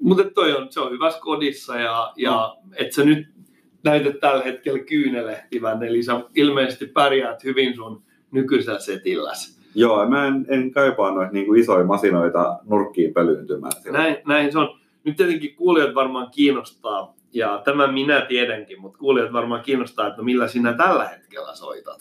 mutta 0.00 0.24
toi 0.34 0.56
on, 0.56 0.72
se 0.72 0.80
on 0.80 0.92
hyvässä 0.92 1.20
kodissa 1.20 1.76
ja, 1.76 2.12
ja 2.16 2.56
et 2.76 2.92
sä 2.92 3.04
nyt 3.04 3.39
näytät 3.84 4.20
tällä 4.20 4.44
hetkellä 4.44 4.78
kyynelehtivän, 4.78 5.82
eli 5.82 6.02
sä 6.02 6.20
ilmeisesti 6.34 6.86
pärjäät 6.86 7.44
hyvin 7.44 7.74
sun 7.74 8.02
nykyisellä 8.30 8.78
setilläsi. 8.78 9.60
joo, 9.74 10.08
mä 10.08 10.26
en, 10.26 10.46
en 10.48 10.70
kaipaa 10.70 11.10
noita 11.10 11.32
niin 11.32 11.46
kuin 11.46 11.60
isoja 11.60 11.84
masinoita 11.84 12.58
nurkkiin 12.68 13.14
pölyyntymään. 13.14 13.72
Näin, 13.90 14.16
näin 14.26 14.52
se 14.52 14.58
on. 14.58 14.80
Nyt 15.04 15.16
tietenkin 15.16 15.54
kuulijat 15.54 15.94
varmaan 15.94 16.30
kiinnostaa, 16.30 17.14
ja 17.32 17.62
tämän 17.64 17.94
minä 17.94 18.20
tiedänkin, 18.20 18.80
mutta 18.80 18.98
kuulijat 18.98 19.32
varmaan 19.32 19.62
kiinnostaa, 19.62 20.06
että 20.06 20.18
no 20.18 20.24
millä 20.24 20.48
sinä 20.48 20.72
tällä 20.72 21.08
hetkellä 21.08 21.54
soitat. 21.54 21.98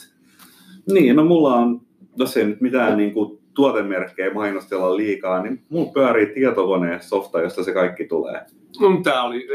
Niin, 0.92 1.16
no 1.16 1.26
mulla 1.26 1.56
on, 1.56 1.82
jos 2.18 2.38
ei 2.38 2.46
nyt 2.46 2.62
mitään 2.62 2.98
niin 2.98 3.14
kuin 3.14 3.40
tuotemerkkejä 3.54 4.34
mainostella 4.34 4.98
liikaa, 4.98 5.44
niin 5.44 5.64
mulla 5.70 5.92
pyörii 5.92 6.26
tietokone 6.26 6.98
softa, 7.02 7.42
josta 7.42 7.64
se 7.64 7.74
kaikki 7.74 8.06
tulee. 8.06 8.46
No, 8.80 9.02
Tämä 9.04 9.24
oli, 9.24 9.48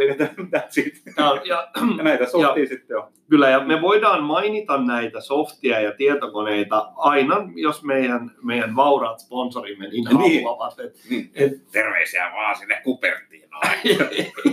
That's 0.57 0.81
it. 0.87 1.03
tää 1.17 1.31
on, 1.33 1.41
ja, 1.45 1.69
Ja 1.99 2.03
näitä 2.05 2.27
softia 2.27 2.67
sitten 2.67 2.97
on. 2.99 3.13
kyllä, 3.31 3.51
ja 3.51 3.61
me 3.61 3.81
voidaan 3.83 4.25
mainita 4.25 4.83
näitä 4.83 5.21
softia 5.21 5.81
ja 5.81 5.93
tietokoneita 5.93 6.93
aina, 6.97 7.37
jos 7.55 7.85
meidän, 7.85 8.31
meidän 8.43 8.77
vauraat 8.77 9.21
sponsorimme 9.21 9.89
niin 9.89 10.05
Niin. 10.05 10.45
haluavat. 10.45 10.81
Et, 10.81 10.95
Niin. 11.11 11.31
et, 11.35 11.53
Terveisiä 11.73 12.31
vaan 12.35 12.57
sinne 12.59 12.81
Kupertiin. 12.85 13.49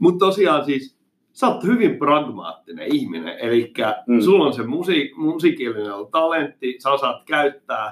Mutta 0.00 0.26
tosiaan 0.26 0.64
siis, 0.64 0.96
sä 1.32 1.46
oot 1.48 1.64
hyvin 1.64 1.98
pragmaattinen 1.98 2.94
ihminen, 2.94 3.38
eli 3.38 3.72
Mm. 4.06 4.14
mm. 4.14 4.20
sulla 4.20 4.44
on 4.46 4.52
se 4.52 4.62
musiik- 4.62 5.16
musiikillinen 5.16 5.92
talentti, 6.10 6.76
sä 6.78 6.90
osaat 6.90 7.24
käyttää, 7.24 7.86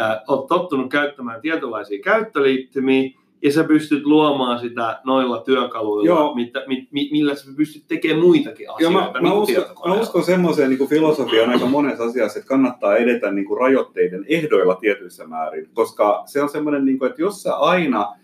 äh, 0.00 0.20
oot 0.28 0.46
tottunut 0.46 0.90
käyttämään 0.90 1.40
tietynlaisia 1.40 2.02
käyttöliittymiä, 2.02 3.10
ja 3.42 3.52
sä 3.52 3.64
pystyt 3.64 4.04
luomaan 4.04 4.60
sitä 4.60 5.00
noilla 5.04 5.40
työkaluilla, 5.40 6.06
Joo. 6.06 6.34
mitä, 6.34 6.64
mi, 6.66 6.88
mi, 6.90 7.08
millä 7.12 7.34
sä 7.34 7.50
pystyt 7.56 7.84
tekemään 7.88 8.20
muitakin 8.20 8.64
Joo, 8.64 8.74
asioita. 8.74 8.98
mä, 8.98 9.12
mä, 9.12 9.20
niin 9.20 9.32
kuin 9.32 9.58
uskon, 9.58 9.90
mä 9.90 10.00
uskon 10.00 10.24
semmoiseen 10.24 10.70
niin 10.70 10.88
filosofiaan 10.88 11.50
aika 11.50 11.66
monessa 11.66 12.04
asiassa, 12.04 12.38
että 12.38 12.48
kannattaa 12.48 12.96
edetä 12.96 13.30
niin 13.30 13.46
kuin 13.46 13.60
rajoitteiden 13.60 14.24
ehdoilla 14.28 14.74
tietyissä 14.74 15.26
määrin, 15.26 15.68
koska 15.74 16.22
se 16.26 16.42
on 16.42 16.48
semmoinen, 16.48 16.84
niin 16.84 16.98
kuin, 16.98 17.10
että 17.10 17.22
jos 17.22 17.42
sä 17.42 17.56
aina, 17.56 18.14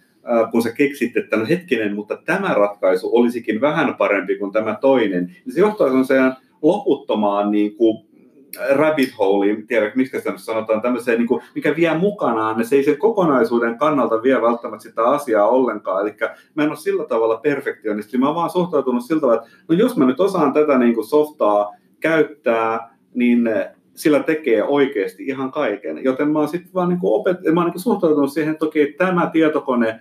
kun 0.50 0.62
sä 0.62 0.72
keksit, 0.72 1.16
että 1.16 1.36
no 1.36 1.46
hetkinen, 1.48 1.94
mutta 1.94 2.18
tämä 2.24 2.54
ratkaisu 2.54 3.10
olisikin 3.12 3.60
vähän 3.60 3.94
parempi 3.94 4.38
kuin 4.38 4.52
tämä 4.52 4.78
toinen, 4.80 5.26
niin 5.44 5.54
se 5.54 5.60
johtaa 5.60 5.86
semmoiseen 5.86 6.32
loputtomaan 6.62 7.50
niin 7.50 7.76
kuin, 7.76 8.06
rabbit 8.70 9.18
holeiin, 9.18 9.66
tiedä 9.66 9.92
miksi 9.94 10.18
sitä 10.18 10.32
sanotaan, 10.36 10.82
tämmöiseen, 10.82 11.18
niin 11.18 11.28
kuin, 11.28 11.42
mikä 11.54 11.76
vie 11.76 11.98
mukanaan, 11.98 12.64
se 12.64 12.76
ei 12.76 12.84
sen 12.84 12.98
kokonaisuuden 12.98 13.78
kannalta 13.78 14.22
vie 14.22 14.42
välttämättä 14.42 14.82
sitä 14.82 15.02
asiaa 15.02 15.48
ollenkaan. 15.48 16.02
Eli 16.02 16.16
mä 16.54 16.62
en 16.62 16.68
ole 16.68 16.76
sillä 16.76 17.04
tavalla 17.04 17.36
perfektionisti, 17.36 18.18
mä 18.18 18.26
oon 18.26 18.34
vaan 18.34 18.50
suhtautunut 18.50 19.04
sillä 19.04 19.20
tavalla, 19.20 19.42
että 19.42 19.56
no 19.68 19.74
jos 19.74 19.96
mä 19.96 20.06
nyt 20.06 20.20
osaan 20.20 20.52
tätä 20.52 20.78
niin 20.78 20.94
kuin 20.94 21.06
softaa 21.06 21.72
käyttää, 22.00 22.96
niin 23.14 23.50
sillä 23.94 24.22
tekee 24.22 24.64
oikeasti 24.64 25.24
ihan 25.26 25.50
kaiken. 25.52 26.04
Joten 26.04 26.28
mä 26.30 26.38
oon 26.38 26.48
sitten 26.48 26.74
vaan 26.74 26.88
niin 26.88 27.00
kuin 27.00 27.20
opet- 27.20 27.52
mä 27.52 27.60
oon 27.60 27.66
niin 27.66 27.72
kuin 27.72 27.82
suhtautunut 27.82 28.32
siihen, 28.32 28.52
että 28.52 28.66
okei, 28.66 28.92
tämä 28.92 29.30
tietokone 29.32 30.00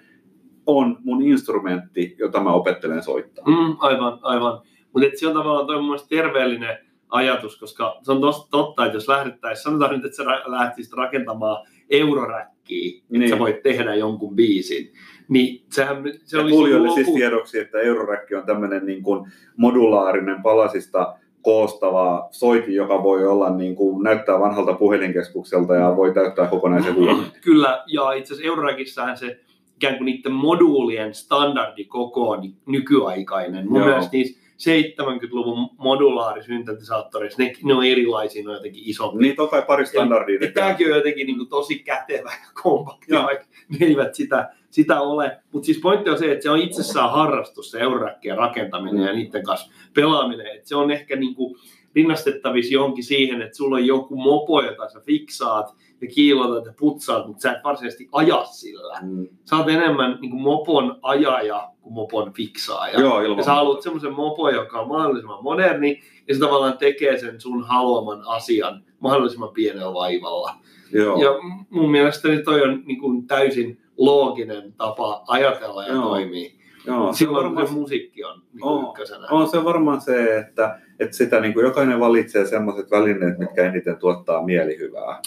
on 0.66 0.97
mun 1.04 1.22
instrumentti, 1.22 2.16
jota 2.20 2.43
mä 2.43 2.54
opettelen 2.54 3.04
soittaa. 3.04 3.45
Mm, 3.47 3.76
aivan, 3.80 4.20
aivan. 4.22 4.62
Mutta 4.93 5.08
se 5.16 5.28
on 5.28 5.34
tavallaan 5.34 5.68
toi 5.68 6.08
terveellinen 6.10 6.78
ajatus, 7.14 7.59
koska 7.59 7.99
se 8.01 8.11
on 8.11 8.22
tos, 8.22 8.47
totta, 8.51 8.86
että 8.86 8.97
jos 8.97 9.07
lähdettäisiin, 9.07 9.64
sanotaan 9.64 9.91
nyt, 9.91 10.05
että 10.05 10.16
sä 10.16 10.24
lähtisit 10.45 10.93
rakentamaan 10.93 11.68
euroräkkiä, 11.89 13.01
niin. 13.09 13.20
Niin. 13.20 13.30
sä 13.30 13.39
voit 13.39 13.64
tehdä 13.64 13.95
jonkun 13.95 14.36
biisin, 14.36 14.93
niin 15.28 15.66
sehän 15.72 16.03
se 16.24 16.38
Ja 16.38 16.43
olisi 16.43 16.55
kuulijoille 16.55 16.89
siis 16.89 17.07
lopu- 17.07 17.18
tiedoksi, 17.18 17.59
että 17.59 17.80
Euroräkki 17.80 18.36
on 18.36 18.45
tämmöinen 18.45 18.86
niin 18.86 19.03
kuin 19.03 19.32
modulaarinen 19.57 20.43
palasista 20.43 21.16
koostava 21.41 22.28
soitin, 22.32 22.76
joka 22.76 23.03
voi 23.03 23.26
olla 23.28 23.49
niin 23.49 23.76
kuin, 23.76 24.03
näyttää 24.03 24.39
vanhalta 24.39 24.74
puhelinkeskukselta 24.74 25.76
ja 25.76 25.95
voi 25.95 26.14
täyttää 26.14 26.47
kokonaisen 26.47 26.95
huoneen. 26.95 27.32
Kyllä, 27.41 27.84
ja 27.88 28.11
itse 28.11 28.34
asiassa 28.34 28.47
Eurorackissahan 28.47 29.18
se 29.18 29.39
ikään 29.76 29.97
kuin 29.97 30.05
niiden 30.05 30.32
moduulien 30.32 31.14
standardikoko 31.14 32.30
on 32.30 32.41
nykyaikainen. 32.66 33.70
Mun 33.70 33.80
Joo. 33.80 33.88
mielestä 33.88 34.11
niissä 34.14 34.43
70-luvun 34.58 35.70
modulaarisyntetisaattoreissa, 35.78 37.43
ne, 37.43 37.54
ne 37.64 37.74
on 37.74 37.86
erilaisia, 37.86 38.43
ne 38.43 38.49
on 38.49 38.56
jotenkin 38.56 38.84
isompia. 38.86 39.22
Niitä 39.22 39.41
on 39.41 39.49
kai 39.49 39.62
pari 39.68 39.86
standardia. 39.86 40.39
Ja 40.41 40.51
tämäkin 40.51 40.88
on 40.88 40.97
jotenkin 40.97 41.28
niin 41.28 41.38
kuin 41.38 41.49
tosi 41.49 41.80
kätevä 41.80 42.32
ja 42.32 42.62
kompakti, 42.64 43.14
vaikka 43.14 43.45
ne 43.70 43.86
eivät 43.86 44.16
sitä, 44.16 44.54
sitä 44.70 45.01
ole. 45.01 45.38
Mutta 45.51 45.66
siis 45.66 45.80
pointti 45.80 46.10
on 46.10 46.20
se, 46.20 46.32
että 46.32 46.43
se 46.43 46.49
on 46.49 46.60
itsessään 46.60 47.12
harrastus, 47.12 47.72
se 47.72 47.80
euroräkkien 47.80 48.38
rakentaminen 48.38 49.04
ja 49.04 49.14
niiden 49.14 49.43
kanssa 49.43 49.72
pelaaminen. 49.93 50.47
Et 50.47 50.66
se 50.66 50.76
on 50.76 50.91
ehkä 50.91 51.16
niin 51.16 51.36
kuin 51.36 51.56
rinnastettavissa 51.96 52.74
johonkin 52.74 53.04
siihen, 53.04 53.41
että 53.41 53.58
sulla 53.58 53.76
on 53.76 53.86
joku 53.86 54.16
mopo, 54.16 54.62
jota 54.62 54.89
sä 54.89 55.00
fiksaat 55.00 55.76
ja 56.02 56.08
kiilotat 56.08 56.66
ja 56.66 56.74
putsaat, 56.80 57.28
mutta 57.28 57.41
sä 57.41 57.52
et 57.52 57.64
varsinaisesti 57.64 58.10
aja 58.12 58.46
sillä. 58.46 59.00
Mm. 59.02 59.28
Sä 59.50 59.58
oot 59.58 59.70
enemmän 59.70 60.18
niin 60.22 60.32
kuin 60.32 60.44
mopon 60.44 61.00
ajaja 61.02 61.70
kuin 61.82 61.94
mopon 61.94 62.34
fiksaaja. 62.34 63.00
Joo, 63.00 63.22
ilman 63.22 63.38
Ja 63.38 63.44
sä 63.44 63.54
haluat 63.54 63.82
semmoisen 63.82 64.14
mopon, 64.14 64.54
joka 64.54 64.80
on 64.80 64.88
mahdollisimman 64.88 65.44
moderni, 65.44 66.00
ja 66.28 66.34
se 66.34 66.39
tavallaan 66.39 66.78
tekee 66.78 67.18
sen 67.18 67.41
sun 67.41 67.64
haluaman 67.64 68.22
asian 68.26 68.84
mahdollisimman 69.00 69.54
pienellä 69.54 69.94
vaivalla. 69.94 70.56
Joo. 70.91 71.22
Ja 71.22 71.30
mun 71.70 71.91
mielestäni 71.91 72.44
toi 72.44 72.62
on 72.62 72.84
niin 72.86 73.00
kuin 73.00 73.28
täysin 73.28 73.82
looginen 73.98 74.74
tapa 74.74 75.24
ajatella 75.28 75.84
ja 75.84 75.94
Joo. 75.94 76.04
toimia. 76.04 76.62
Joo, 76.86 76.98
se 76.98 77.08
on 77.08 77.16
Silloin 77.16 77.46
varmaan, 77.46 77.68
se 77.68 77.74
musiikki 77.74 78.24
on 78.24 78.42
niin 78.54 78.64
On. 78.64 78.90
ykkösenä. 78.90 79.28
on 79.32 79.50
se 79.50 79.64
varmaan 79.64 80.02
se, 80.02 80.38
että, 80.38 80.80
että 81.00 81.18
sitä 81.18 81.40
niin 81.40 81.54
kuin 81.54 81.64
jokainen 81.64 82.00
valitsee 82.00 82.46
sellaiset 82.46 82.92
välineet, 82.92 83.38
mitkä 83.38 83.66
eniten 83.66 83.98
tuottaa 83.98 84.46
mielihyvää. 84.46 85.20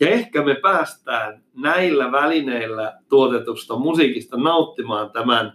Ja 0.00 0.08
ehkä 0.08 0.44
me 0.44 0.54
päästään 0.54 1.42
näillä 1.62 2.12
välineillä 2.12 2.98
tuotetusta 3.08 3.76
musiikista 3.76 4.36
nauttimaan 4.36 5.10
tämän 5.10 5.52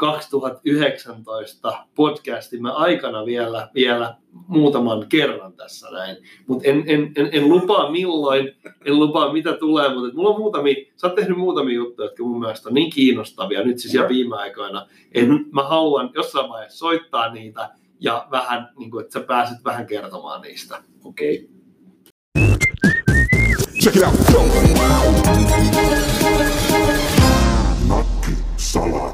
2019 0.00 1.86
podcastimme 1.94 2.70
aikana 2.72 3.26
vielä, 3.26 3.68
vielä 3.74 4.14
muutaman 4.46 5.06
kerran 5.08 5.52
tässä 5.52 5.90
näin. 5.90 6.16
Mutta 6.46 6.68
en, 6.68 6.84
en, 6.86 7.12
en, 7.16 7.28
en, 7.32 7.48
lupaa 7.48 7.90
milloin, 7.90 8.56
en 8.84 8.98
lupaa 8.98 9.32
mitä 9.32 9.52
tulee, 9.52 9.94
mutta 9.94 10.16
mulla 10.16 10.30
on 10.30 10.40
muutamia, 10.40 10.74
sä 10.96 11.06
oot 11.06 11.16
tehnyt 11.16 11.38
muutamia 11.38 11.74
juttuja, 11.74 12.06
jotka 12.08 12.22
mun 12.24 12.40
mielestä 12.40 12.68
on 12.68 12.74
niin 12.74 12.90
kiinnostavia 12.90 13.64
nyt 13.64 13.78
siis 13.78 13.94
ja 13.94 14.08
viime 14.08 14.36
aikoina, 14.36 14.86
että 15.12 15.32
Mhm. 15.32 15.42
mä 15.52 15.62
haluan 15.62 16.10
jossain 16.14 16.48
vaiheessa 16.48 16.78
soittaa 16.78 17.32
niitä 17.32 17.70
ja 18.00 18.26
vähän, 18.30 18.68
niin 18.78 18.90
kuin, 18.90 19.04
että 19.04 19.12
sä 19.20 19.26
pääset 19.26 19.64
vähän 19.64 19.86
kertomaan 19.86 20.42
niistä. 20.42 20.82
Okei. 21.04 21.34
Okay. 21.36 21.60
Check 23.82 23.96
it 23.96 24.02
out. 24.02 24.14
Salatti. 28.56 29.09